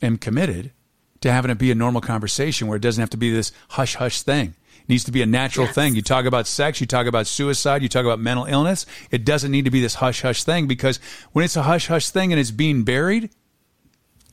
am 0.02 0.16
committed 0.18 0.72
to 1.20 1.32
having 1.32 1.50
it 1.50 1.58
be 1.58 1.70
a 1.70 1.74
normal 1.74 2.00
conversation 2.00 2.68
where 2.68 2.76
it 2.76 2.80
doesn't 2.82 3.00
have 3.00 3.10
to 3.10 3.16
be 3.16 3.32
this 3.32 3.50
hush 3.70 3.96
hush 3.96 4.22
thing. 4.22 4.54
It 4.82 4.88
needs 4.88 5.04
to 5.04 5.12
be 5.12 5.22
a 5.22 5.26
natural 5.26 5.66
Yes. 5.66 5.74
thing. 5.74 5.94
You 5.96 6.02
talk 6.02 6.26
about 6.26 6.46
sex, 6.46 6.80
you 6.80 6.86
talk 6.86 7.06
about 7.06 7.26
suicide, 7.26 7.82
you 7.82 7.88
talk 7.88 8.04
about 8.04 8.20
mental 8.20 8.44
illness. 8.44 8.86
It 9.10 9.24
doesn't 9.24 9.50
need 9.50 9.64
to 9.64 9.70
be 9.70 9.80
this 9.80 9.96
hush 9.96 10.22
hush 10.22 10.44
thing 10.44 10.66
because 10.68 11.00
when 11.32 11.44
it's 11.44 11.56
a 11.56 11.62
hush 11.62 11.88
hush 11.88 12.10
thing 12.10 12.32
and 12.32 12.38
it's 12.40 12.50
being 12.52 12.84
buried, 12.84 13.30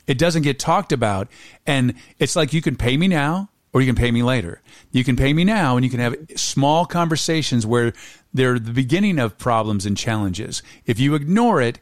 it 0.05 0.17
doesn't 0.19 0.41
get 0.43 0.59
talked 0.59 0.91
about. 0.91 1.29
And 1.65 1.95
it's 2.19 2.35
like 2.35 2.53
you 2.53 2.61
can 2.61 2.75
pay 2.75 2.97
me 2.97 3.07
now 3.07 3.49
or 3.71 3.81
you 3.81 3.87
can 3.87 3.95
pay 3.95 4.11
me 4.11 4.21
later. 4.21 4.61
You 4.91 5.03
can 5.03 5.15
pay 5.15 5.33
me 5.33 5.43
now 5.45 5.77
and 5.77 5.83
you 5.83 5.89
can 5.89 6.01
have 6.01 6.15
small 6.35 6.85
conversations 6.85 7.65
where 7.65 7.93
they're 8.33 8.59
the 8.59 8.73
beginning 8.73 9.17
of 9.17 9.37
problems 9.39 9.85
and 9.85 9.97
challenges. 9.97 10.61
If 10.85 10.99
you 10.99 11.15
ignore 11.15 11.61
it 11.61 11.79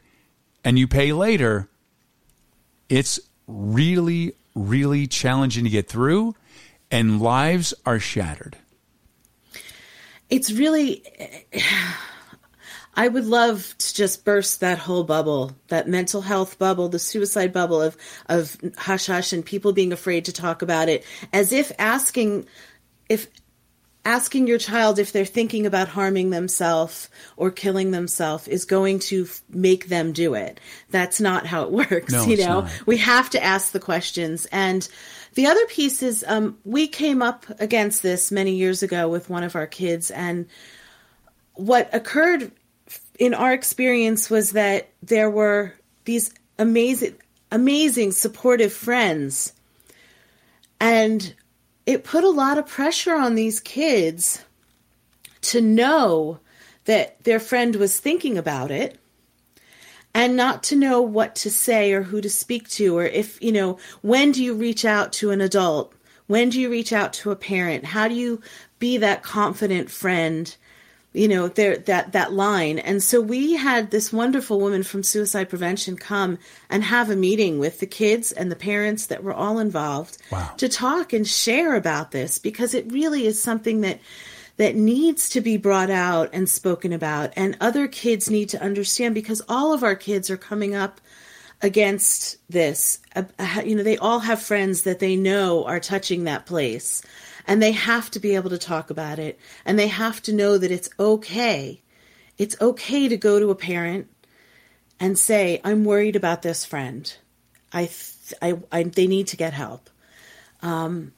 and 0.64 0.78
you 0.78 0.86
pay 0.86 1.12
later, 1.12 1.68
it's 2.92 3.18
really, 3.46 4.34
really 4.54 5.06
challenging 5.06 5.64
to 5.64 5.70
get 5.70 5.88
through 5.88 6.34
and 6.90 7.22
lives 7.22 7.72
are 7.86 7.98
shattered. 7.98 8.54
it's 10.28 10.52
really 10.52 11.02
I 12.94 13.08
would 13.08 13.24
love 13.24 13.74
to 13.78 13.94
just 13.94 14.26
burst 14.26 14.60
that 14.60 14.78
whole 14.78 15.04
bubble, 15.04 15.52
that 15.68 15.88
mental 15.88 16.20
health 16.20 16.58
bubble, 16.58 16.90
the 16.90 16.98
suicide 16.98 17.50
bubble 17.50 17.80
of 17.80 17.96
of 18.26 18.58
hush 18.76 19.06
hush 19.06 19.32
and 19.32 19.42
people 19.42 19.72
being 19.72 19.92
afraid 19.92 20.26
to 20.26 20.32
talk 20.32 20.60
about 20.60 20.90
it 20.90 21.02
as 21.32 21.50
if 21.52 21.72
asking 21.78 22.46
if 23.08 23.26
asking 24.04 24.46
your 24.48 24.58
child 24.58 24.98
if 24.98 25.12
they're 25.12 25.24
thinking 25.24 25.64
about 25.66 25.88
harming 25.88 26.30
themselves 26.30 27.08
or 27.36 27.50
killing 27.50 27.92
themselves 27.92 28.48
is 28.48 28.64
going 28.64 28.98
to 28.98 29.22
f- 29.24 29.42
make 29.48 29.86
them 29.88 30.12
do 30.12 30.34
it. 30.34 30.58
That's 30.90 31.20
not 31.20 31.46
how 31.46 31.62
it 31.62 31.70
works, 31.90 32.12
No, 32.12 32.24
you 32.24 32.36
know. 32.36 32.62
not. 32.62 32.82
We 32.86 32.96
have 32.98 33.30
to 33.30 33.42
ask 33.42 33.72
the 33.72 33.80
questions 33.80 34.46
and 34.46 34.88
the 35.34 35.46
other 35.46 35.64
piece 35.66 36.02
is 36.02 36.24
um, 36.28 36.58
we 36.64 36.88
came 36.88 37.22
up 37.22 37.46
against 37.58 38.02
this 38.02 38.30
many 38.30 38.54
years 38.56 38.82
ago 38.82 39.08
with 39.08 39.30
one 39.30 39.44
of 39.44 39.56
our 39.56 39.66
kids 39.66 40.10
and 40.10 40.46
what 41.54 41.88
occurred 41.94 42.50
in 43.18 43.34
our 43.34 43.52
experience 43.52 44.28
was 44.28 44.52
that 44.52 44.90
there 45.02 45.30
were 45.30 45.74
these 46.04 46.34
amazing 46.58 47.14
amazing 47.50 48.12
supportive 48.12 48.72
friends 48.72 49.52
and 50.80 51.34
it 51.86 52.04
put 52.04 52.24
a 52.24 52.30
lot 52.30 52.58
of 52.58 52.66
pressure 52.66 53.14
on 53.14 53.34
these 53.34 53.60
kids 53.60 54.44
to 55.42 55.60
know 55.60 56.38
that 56.84 57.22
their 57.24 57.40
friend 57.40 57.76
was 57.76 57.98
thinking 57.98 58.38
about 58.38 58.70
it 58.70 58.98
and 60.14 60.36
not 60.36 60.62
to 60.62 60.76
know 60.76 61.00
what 61.00 61.34
to 61.34 61.50
say 61.50 61.92
or 61.92 62.02
who 62.02 62.20
to 62.20 62.30
speak 62.30 62.68
to 62.68 62.96
or 62.96 63.04
if 63.04 63.42
you 63.42 63.52
know 63.52 63.78
when 64.02 64.32
do 64.32 64.42
you 64.42 64.54
reach 64.54 64.84
out 64.84 65.12
to 65.12 65.30
an 65.30 65.40
adult? 65.40 65.92
When 66.26 66.50
do 66.50 66.60
you 66.60 66.70
reach 66.70 66.92
out 66.92 67.12
to 67.14 67.30
a 67.30 67.36
parent? 67.36 67.84
How 67.84 68.08
do 68.08 68.14
you 68.14 68.40
be 68.78 68.96
that 68.98 69.22
confident 69.22 69.90
friend 69.90 70.54
you 71.12 71.28
know 71.28 71.48
there 71.48 71.76
that 71.78 72.12
that 72.12 72.32
line. 72.32 72.78
And 72.78 73.02
so 73.02 73.20
we 73.20 73.54
had 73.54 73.90
this 73.90 74.12
wonderful 74.12 74.58
woman 74.60 74.82
from 74.82 75.02
suicide 75.02 75.48
prevention 75.50 75.96
come 75.96 76.38
and 76.70 76.82
have 76.84 77.10
a 77.10 77.16
meeting 77.16 77.58
with 77.58 77.80
the 77.80 77.86
kids 77.86 78.32
and 78.32 78.50
the 78.50 78.56
parents 78.56 79.06
that 79.06 79.22
were 79.22 79.34
all 79.34 79.58
involved 79.58 80.18
Wow. 80.30 80.54
to 80.56 80.68
talk 80.68 81.12
and 81.12 81.26
share 81.28 81.74
about 81.76 82.10
this 82.12 82.38
because 82.38 82.72
it 82.74 82.90
really 82.90 83.26
is 83.26 83.42
something 83.42 83.82
that 83.82 84.00
that 84.56 84.76
needs 84.76 85.28
to 85.30 85.40
be 85.40 85.56
brought 85.56 85.90
out 85.90 86.30
and 86.32 86.48
spoken 86.48 86.92
about 86.92 87.32
and 87.36 87.56
other 87.60 87.88
kids 87.88 88.30
need 88.30 88.48
to 88.50 88.62
understand 88.62 89.14
because 89.14 89.42
all 89.48 89.72
of 89.72 89.82
our 89.82 89.96
kids 89.96 90.30
are 90.30 90.36
coming 90.36 90.74
up 90.74 91.00
against 91.62 92.38
this. 92.50 92.98
Uh, 93.14 93.22
uh, 93.38 93.62
you 93.64 93.74
know 93.76 93.82
they 93.82 93.96
all 93.98 94.18
have 94.20 94.42
friends 94.42 94.82
that 94.82 94.98
they 94.98 95.16
know 95.16 95.64
are 95.64 95.80
touching 95.80 96.24
that 96.24 96.46
place 96.46 97.02
and 97.46 97.62
they 97.62 97.72
have 97.72 98.10
to 98.10 98.20
be 98.20 98.34
able 98.34 98.50
to 98.50 98.58
talk 98.58 98.90
about 98.90 99.18
it 99.18 99.38
and 99.64 99.78
they 99.78 99.88
have 99.88 100.22
to 100.22 100.32
know 100.32 100.58
that 100.58 100.70
it's 100.70 100.90
okay 100.98 101.80
it's 102.38 102.60
okay 102.60 103.08
to 103.08 103.16
go 103.16 103.38
to 103.38 103.50
a 103.50 103.54
parent 103.54 104.08
and 105.00 105.18
say 105.18 105.60
i'm 105.64 105.84
worried 105.84 106.16
about 106.16 106.42
this 106.42 106.64
friend 106.64 107.16
i 107.72 107.86
th- 107.86 108.34
I, 108.40 108.58
I 108.70 108.82
they 108.84 109.06
need 109.06 109.26
to 109.28 109.36
get 109.36 109.52
help 109.52 109.90
um 110.62 111.12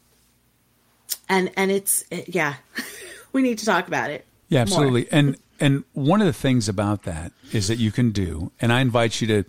and 1.28 1.50
and 1.56 1.70
it's 1.70 2.04
it, 2.10 2.34
yeah 2.34 2.54
we 3.32 3.42
need 3.42 3.58
to 3.58 3.66
talk 3.66 3.88
about 3.88 4.10
it 4.10 4.24
Yeah, 4.48 4.60
more. 4.60 4.62
absolutely. 4.62 5.08
And 5.12 5.36
and 5.60 5.84
one 5.92 6.20
of 6.20 6.26
the 6.26 6.32
things 6.32 6.68
about 6.68 7.02
that 7.04 7.32
is 7.52 7.68
that 7.68 7.76
you 7.76 7.92
can 7.92 8.10
do, 8.10 8.50
and 8.60 8.72
I 8.72 8.80
invite 8.80 9.20
you 9.20 9.26
to 9.28 9.44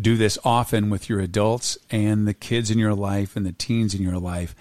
do 0.00 0.16
this 0.16 0.38
often 0.44 0.90
with 0.90 1.08
your 1.08 1.20
adults 1.20 1.78
and 1.90 2.26
the 2.26 2.34
kids 2.34 2.70
in 2.70 2.78
your 2.78 2.94
life 2.94 3.36
and 3.36 3.44
the 3.44 3.52
teens 3.52 3.94
in 3.94 4.02
your 4.02 4.18
life. 4.18 4.54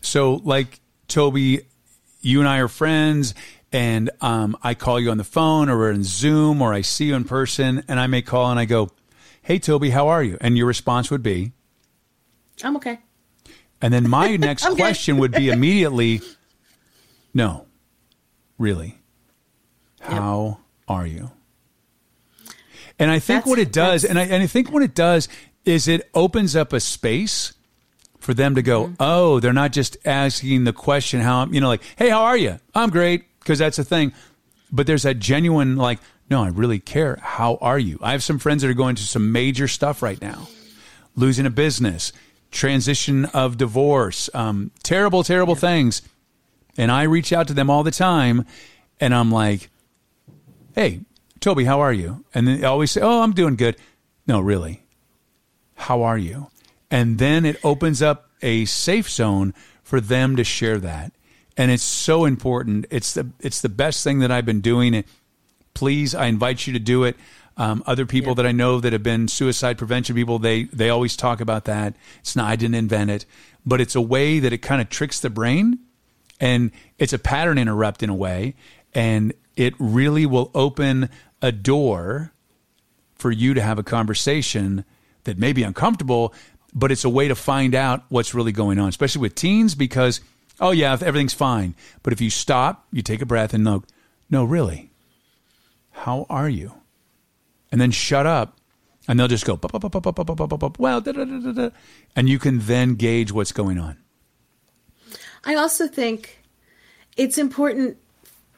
So, 0.00 0.34
like 0.44 0.80
Tobi, 1.08 1.64
you 2.20 2.40
and 2.40 2.48
I 2.48 2.58
are 2.58 2.68
friends, 2.68 3.34
and 3.72 4.10
um, 4.20 4.56
I 4.62 4.74
call 4.74 4.98
you 5.00 5.10
on 5.10 5.18
the 5.18 5.24
phone 5.24 5.68
or 5.68 5.76
we're 5.78 5.90
in 5.90 6.04
Zoom 6.04 6.62
or 6.62 6.72
I 6.72 6.80
see 6.82 7.06
you 7.06 7.14
in 7.14 7.24
person, 7.24 7.84
and 7.88 8.00
I 8.00 8.06
may 8.06 8.22
call 8.22 8.50
and 8.50 8.58
I 8.58 8.64
go, 8.64 8.90
"Hey, 9.42 9.58
Tobi, 9.58 9.90
how 9.90 10.08
are 10.08 10.22
you?" 10.22 10.38
And 10.40 10.56
your 10.56 10.66
response 10.66 11.10
would 11.10 11.22
be, 11.22 11.52
i'm 12.64 12.76
okay. 12.76 12.98
And 13.80 13.92
then 13.92 14.08
my 14.08 14.36
next 14.48 14.66
question 14.70 15.18
would 15.18 15.32
be 15.32 15.50
immediately, 15.50 16.20
no, 17.34 17.66
really, 18.58 18.98
how 20.00 20.58
are 20.88 21.06
you? 21.06 21.30
And 22.98 23.10
I 23.10 23.20
think 23.20 23.44
That's- 23.44 23.50
what 23.50 23.58
it 23.58 23.72
does, 23.72 24.04
and 24.04 24.18
I, 24.18 24.24
and 24.24 24.42
I 24.42 24.46
think 24.46 24.72
what 24.72 24.82
it 24.82 24.94
does 24.94 25.28
is 25.64 25.86
it 25.86 26.08
opens 26.14 26.56
up 26.56 26.72
a 26.72 26.80
space 26.80 27.52
for 28.20 28.34
them 28.34 28.54
to 28.54 28.62
Mm-hmm. 28.62 28.92
go, 28.92 28.96
oh, 29.00 29.40
they're 29.40 29.52
not 29.52 29.72
just 29.72 29.96
asking 30.04 30.64
the 30.64 30.72
question, 30.72 31.20
how 31.20 31.42
I'm, 31.42 31.54
you 31.54 31.60
know, 31.60 31.68
like, 31.68 31.82
hey, 31.96 32.10
how 32.10 32.24
are 32.24 32.36
you? 32.36 32.58
I'm 32.74 32.90
great, 32.90 33.24
because 33.40 33.58
that's 33.58 33.78
a 33.78 33.84
thing. 33.84 34.12
But 34.70 34.86
there's 34.86 35.04
that 35.04 35.18
genuine, 35.18 35.76
like, 35.76 35.98
no, 36.30 36.42
I 36.42 36.48
really 36.48 36.78
care. 36.78 37.18
How 37.22 37.56
are 37.60 37.78
you? 37.78 37.98
I 38.02 38.12
have 38.12 38.22
some 38.22 38.38
friends 38.38 38.62
that 38.62 38.68
are 38.68 38.74
going 38.74 38.96
through 38.96 39.06
some 39.06 39.32
major 39.32 39.66
stuff 39.66 40.02
right 40.02 40.20
now 40.20 40.48
losing 41.16 41.46
a 41.46 41.50
business, 41.50 42.12
transition 42.50 43.24
of 43.26 43.56
divorce, 43.56 44.30
um, 44.34 44.70
terrible, 44.82 45.24
terrible 45.24 45.56
things. 45.56 46.00
And 46.76 46.92
I 46.92 47.02
reach 47.02 47.32
out 47.32 47.48
to 47.48 47.54
them 47.54 47.68
all 47.70 47.82
the 47.82 47.90
time 47.90 48.46
and 49.00 49.12
I'm 49.14 49.32
like, 49.32 49.68
hey, 50.74 51.00
Tobi, 51.40 51.66
how 51.66 51.80
are 51.80 51.92
you? 51.92 52.24
And 52.34 52.46
they 52.46 52.62
always 52.64 52.92
say, 52.92 53.00
oh, 53.00 53.22
I'm 53.22 53.32
doing 53.32 53.56
good. 53.56 53.76
No, 54.28 54.38
really. 54.40 54.82
How 55.74 56.02
are 56.02 56.18
you? 56.18 56.48
And 56.90 57.18
then 57.18 57.44
it 57.44 57.62
opens 57.64 58.00
up 58.02 58.30
a 58.42 58.64
safe 58.64 59.10
zone 59.10 59.54
for 59.82 60.00
them 60.00 60.36
to 60.36 60.44
share 60.44 60.78
that. 60.78 61.12
And 61.56 61.70
it's 61.70 61.82
so 61.82 62.24
important. 62.24 62.86
It's 62.90 63.14
the 63.14 63.30
it's 63.40 63.60
the 63.60 63.68
best 63.68 64.04
thing 64.04 64.20
that 64.20 64.30
I've 64.30 64.46
been 64.46 64.60
doing. 64.60 65.04
Please, 65.74 66.14
I 66.14 66.26
invite 66.26 66.66
you 66.66 66.72
to 66.72 66.78
do 66.78 67.04
it. 67.04 67.16
Um, 67.56 67.82
other 67.86 68.06
people 68.06 68.36
that 68.36 68.46
I 68.46 68.52
know 68.52 68.78
that 68.78 68.92
have 68.92 69.02
been 69.02 69.26
suicide 69.26 69.76
prevention 69.76 70.14
people, 70.14 70.38
they 70.38 70.64
they 70.64 70.88
always 70.88 71.16
talk 71.16 71.40
about 71.40 71.64
that. 71.64 71.94
It's 72.20 72.36
not 72.36 72.48
I 72.48 72.54
didn't 72.54 72.76
invent 72.76 73.10
it, 73.10 73.26
but 73.66 73.80
it's 73.80 73.96
a 73.96 74.00
way 74.00 74.38
that 74.38 74.52
it 74.52 74.58
kind 74.58 74.80
of 74.80 74.88
tricks 74.88 75.18
the 75.18 75.30
brain, 75.30 75.80
and 76.38 76.70
it's 76.98 77.12
a 77.12 77.18
pattern 77.18 77.58
interrupt 77.58 78.04
in 78.04 78.10
a 78.10 78.14
way, 78.14 78.54
and 78.94 79.32
it 79.56 79.74
really 79.80 80.24
will 80.24 80.52
open 80.54 81.10
a 81.42 81.50
door 81.50 82.32
for 83.16 83.32
you 83.32 83.54
to 83.54 83.60
have 83.60 83.78
a 83.78 83.82
conversation 83.82 84.84
that 85.24 85.36
may 85.36 85.52
be 85.52 85.64
uncomfortable, 85.64 86.32
but 86.74 86.92
it's 86.92 87.04
a 87.04 87.08
way 87.08 87.28
to 87.28 87.34
find 87.34 87.74
out 87.74 88.04
what's 88.08 88.34
really 88.34 88.52
going 88.52 88.78
on, 88.78 88.88
especially 88.88 89.22
with 89.22 89.34
teens, 89.34 89.74
because, 89.74 90.20
oh, 90.60 90.70
yeah, 90.70 90.92
everything's 90.92 91.34
fine. 91.34 91.74
But 92.02 92.12
if 92.12 92.20
you 92.20 92.30
stop, 92.30 92.86
you 92.92 93.02
take 93.02 93.22
a 93.22 93.26
breath 93.26 93.54
and 93.54 93.64
look, 93.64 93.86
no, 94.30 94.44
really, 94.44 94.90
how 95.90 96.26
are 96.28 96.48
you? 96.48 96.72
And 97.72 97.80
then 97.80 97.90
shut 97.90 98.26
up. 98.26 98.56
And 99.06 99.18
they'll 99.18 99.26
just 99.26 99.46
go, 99.46 99.56
"Bup, 99.56 99.72
bup, 99.72 99.80
bup, 99.80 99.92
bup, 99.92 100.02
bup, 100.02 100.14
bup, 100.14 100.36
bup, 100.36 100.48
bup, 100.50 100.60
bup, 100.60 100.78
well, 100.78 101.00
da, 101.00 101.12
da, 101.12 101.24
da, 101.24 101.38
da, 101.40 101.52
da." 101.52 101.70
and 102.14 102.28
you 102.28 102.38
can 102.38 102.58
then 102.58 102.94
gauge 102.94 103.32
what's 103.32 103.52
going 103.52 103.78
on. 103.78 103.96
I 105.44 105.54
also 105.54 105.88
think 105.88 106.42
it's 107.16 107.38
important 107.38 107.96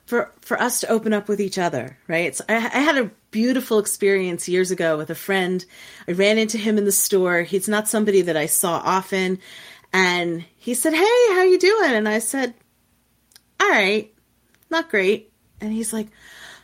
for 0.07 0.33
for 0.41 0.61
us 0.61 0.81
to 0.81 0.89
open 0.89 1.13
up 1.13 1.29
with 1.29 1.41
each 1.41 1.57
other, 1.57 1.99
right? 2.09 2.35
So 2.35 2.45
I, 2.49 2.57
I 2.57 2.81
had 2.81 2.99
a 2.99 3.11
beautiful 3.31 3.79
experience 3.79 4.49
years 4.49 4.71
ago 4.71 4.97
with 4.97 5.11
a 5.11 5.15
friend. 5.15 5.65
I 6.09 6.13
ran 6.13 6.39
into 6.39 6.59
him 6.59 6.79
in 6.79 6.85
the 6.85 6.93
store. 6.93 7.43
He's 7.43 7.69
not 7.69 7.89
somebody 7.89 8.23
that 8.23 8.37
I 8.37 8.47
saw 8.47 8.83
often, 8.85 9.39
and 9.93 10.45
he 10.57 10.75
said, 10.75 10.95
"Hey, 10.95 11.35
how 11.35 11.43
you 11.43 11.59
doing?" 11.59 11.93
And 11.93 12.09
I 12.09 12.19
said, 12.19 12.55
"All 13.61 13.69
right, 13.69 14.13
not 14.71 14.91
great." 14.91 15.33
And 15.61 15.73
he's 15.73 15.93
like, 15.93 16.09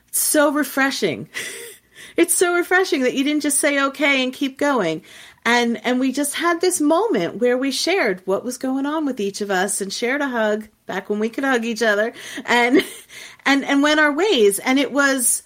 "It's 0.09 0.21
so 0.21 0.53
refreshing." 0.53 1.29
it's 2.17 2.35
so 2.35 2.55
refreshing 2.55 3.03
that 3.03 3.15
you 3.15 3.25
didn't 3.25 3.43
just 3.43 3.59
say 3.59 3.83
okay 3.83 4.23
and 4.23 4.33
keep 4.33 4.59
going 4.59 5.03
and 5.47 5.83
and 5.85 6.01
we 6.01 6.13
just 6.13 6.35
had 6.35 6.61
this 6.61 6.81
moment 6.81 7.37
where 7.37 7.57
we 7.57 7.71
shared 7.71 8.21
what 8.27 8.45
was 8.45 8.59
going 8.59 8.85
on 8.85 9.07
with 9.07 9.21
each 9.21 9.41
of 9.41 9.51
us 9.51 9.81
and 9.81 9.93
shared 9.93 10.21
a 10.21 10.29
hug 10.29 10.69
back 10.87 11.09
when 11.09 11.19
we 11.19 11.29
could 11.29 11.45
hug 11.45 11.65
each 11.65 11.83
other 11.83 12.13
and 12.45 12.85
and 13.47 13.65
and 13.65 13.83
went 13.83 14.01
our 14.01 14.13
ways 14.13 14.59
and 14.59 14.79
it 14.79 14.93
was 14.93 15.43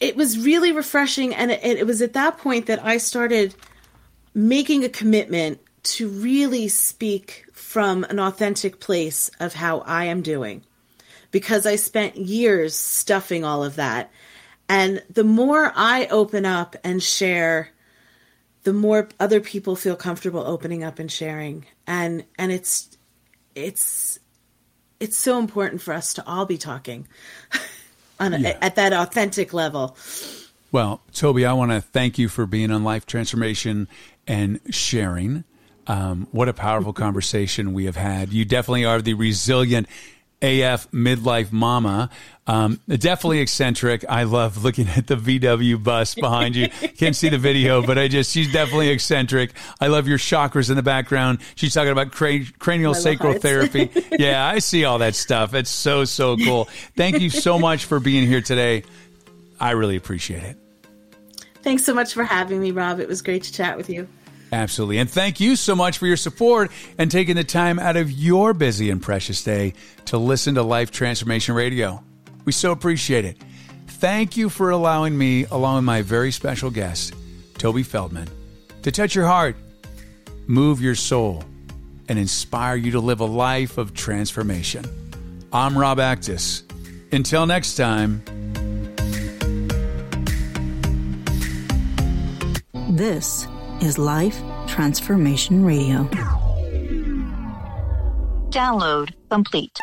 it 0.00 0.16
was 0.16 0.38
really 0.38 0.72
refreshing 0.72 1.34
and 1.34 1.50
it, 1.50 1.62
it 1.62 1.86
was 1.86 2.02
at 2.02 2.12
that 2.12 2.38
point 2.38 2.66
that 2.66 2.84
i 2.84 2.96
started 2.96 3.54
making 4.34 4.84
a 4.84 4.88
commitment 4.88 5.60
to 5.82 6.08
really 6.08 6.68
speak 6.68 7.46
from 7.52 8.04
an 8.04 8.18
authentic 8.18 8.80
place 8.80 9.30
of 9.40 9.54
how 9.54 9.80
I 9.80 10.04
am 10.04 10.22
doing 10.22 10.62
because 11.30 11.66
I 11.66 11.76
spent 11.76 12.16
years 12.16 12.74
stuffing 12.74 13.44
all 13.44 13.64
of 13.64 13.76
that. 13.76 14.10
And 14.68 15.02
the 15.10 15.24
more 15.24 15.72
I 15.74 16.06
open 16.06 16.44
up 16.44 16.76
and 16.84 17.02
share, 17.02 17.70
the 18.64 18.72
more 18.72 19.08
other 19.18 19.40
people 19.40 19.76
feel 19.76 19.96
comfortable 19.96 20.40
opening 20.40 20.84
up 20.84 20.98
and 20.98 21.10
sharing. 21.10 21.64
And 21.86 22.24
and 22.38 22.52
it's 22.52 22.96
it's 23.54 24.18
it's 25.00 25.16
so 25.16 25.38
important 25.38 25.80
for 25.80 25.94
us 25.94 26.14
to 26.14 26.26
all 26.26 26.44
be 26.44 26.58
talking 26.58 27.08
on 28.20 28.34
a, 28.34 28.38
yeah. 28.38 28.58
at 28.60 28.76
that 28.76 28.92
authentic 28.92 29.52
level. 29.52 29.96
Well, 30.70 31.00
Tobi, 31.12 31.46
I 31.46 31.52
want 31.54 31.72
to 31.72 31.80
thank 31.80 32.18
you 32.18 32.28
for 32.28 32.46
being 32.46 32.70
on 32.70 32.84
Life 32.84 33.06
Transformation 33.06 33.88
and 34.26 34.60
sharing. 34.70 35.44
Um, 35.86 36.28
what 36.30 36.48
a 36.48 36.52
powerful 36.52 36.92
conversation 37.04 37.72
we 37.72 37.86
have 37.86 37.96
had. 37.96 38.32
You 38.32 38.44
definitely 38.44 38.84
are 38.84 39.00
the 39.00 39.14
resilient 39.14 39.88
AF 40.42 40.90
midlife 40.92 41.52
mama. 41.52 42.10
Um, 42.46 42.80
definitely 42.88 43.40
eccentric. 43.40 44.04
I 44.08 44.22
love 44.22 44.64
looking 44.64 44.88
at 44.88 45.06
the 45.06 45.16
VW 45.16 45.82
bus 45.82 46.14
behind 46.14 46.56
you. 46.56 46.68
Can't 46.68 47.14
see 47.14 47.28
the 47.28 47.38
video, 47.38 47.82
but 47.82 47.98
I 47.98 48.08
just, 48.08 48.32
she's 48.32 48.50
definitely 48.50 48.88
eccentric. 48.88 49.52
I 49.80 49.88
love 49.88 50.08
your 50.08 50.18
chakras 50.18 50.70
in 50.70 50.76
the 50.76 50.82
background. 50.82 51.40
She's 51.56 51.74
talking 51.74 51.92
about 51.92 52.12
cra- 52.12 52.46
cranial 52.58 52.94
sacral 52.94 53.34
therapy. 53.34 53.90
yeah, 54.18 54.46
I 54.46 54.60
see 54.60 54.84
all 54.84 54.98
that 54.98 55.14
stuff. 55.14 55.52
It's 55.54 55.70
so, 55.70 56.04
so 56.04 56.36
cool. 56.36 56.64
Thank 56.96 57.20
you 57.20 57.28
so 57.28 57.58
much 57.58 57.84
for 57.84 58.00
being 58.00 58.26
here 58.26 58.40
today. 58.40 58.84
I 59.60 59.72
really 59.72 59.96
appreciate 59.96 60.42
it. 60.42 60.56
Thanks 61.62 61.84
so 61.84 61.92
much 61.92 62.14
for 62.14 62.24
having 62.24 62.60
me, 62.60 62.70
Rob. 62.70 63.00
It 63.00 63.08
was 63.08 63.20
great 63.20 63.42
to 63.42 63.52
chat 63.52 63.76
with 63.76 63.90
you. 63.90 64.08
Absolutely. 64.50 64.98
And 64.98 65.10
thank 65.10 65.40
you 65.40 65.56
so 65.56 65.76
much 65.76 65.98
for 65.98 66.06
your 66.06 66.16
support 66.16 66.70
and 66.96 67.10
taking 67.10 67.36
the 67.36 67.44
time 67.44 67.78
out 67.78 67.96
of 67.96 68.10
your 68.10 68.54
busy 68.54 68.90
and 68.90 69.02
precious 69.02 69.42
day 69.42 69.74
to 70.06 70.18
listen 70.18 70.54
to 70.54 70.62
Life 70.62 70.90
Transformation 70.90 71.54
Radio. 71.54 72.02
We 72.44 72.52
so 72.52 72.72
appreciate 72.72 73.24
it. 73.24 73.36
Thank 73.86 74.36
you 74.36 74.48
for 74.48 74.70
allowing 74.70 75.18
me, 75.18 75.44
along 75.46 75.76
with 75.76 75.84
my 75.84 76.02
very 76.02 76.32
special 76.32 76.70
guest, 76.70 77.12
Tobi 77.54 77.84
Feldman, 77.84 78.28
to 78.82 78.92
touch 78.92 79.14
your 79.14 79.26
heart, 79.26 79.56
move 80.46 80.80
your 80.80 80.94
soul, 80.94 81.44
and 82.08 82.18
inspire 82.18 82.76
you 82.76 82.92
to 82.92 83.00
live 83.00 83.20
a 83.20 83.26
life 83.26 83.76
of 83.76 83.92
transformation. 83.92 84.84
I'm 85.52 85.76
Rob 85.76 85.98
Actis. 85.98 86.62
Until 87.12 87.44
next 87.46 87.74
time. 87.74 88.22
This 92.90 93.46
is 93.80 93.98
Life 93.98 94.40
Transformation 94.66 95.64
Radio. 95.64 96.04
Download 98.50 99.12
complete. 99.30 99.78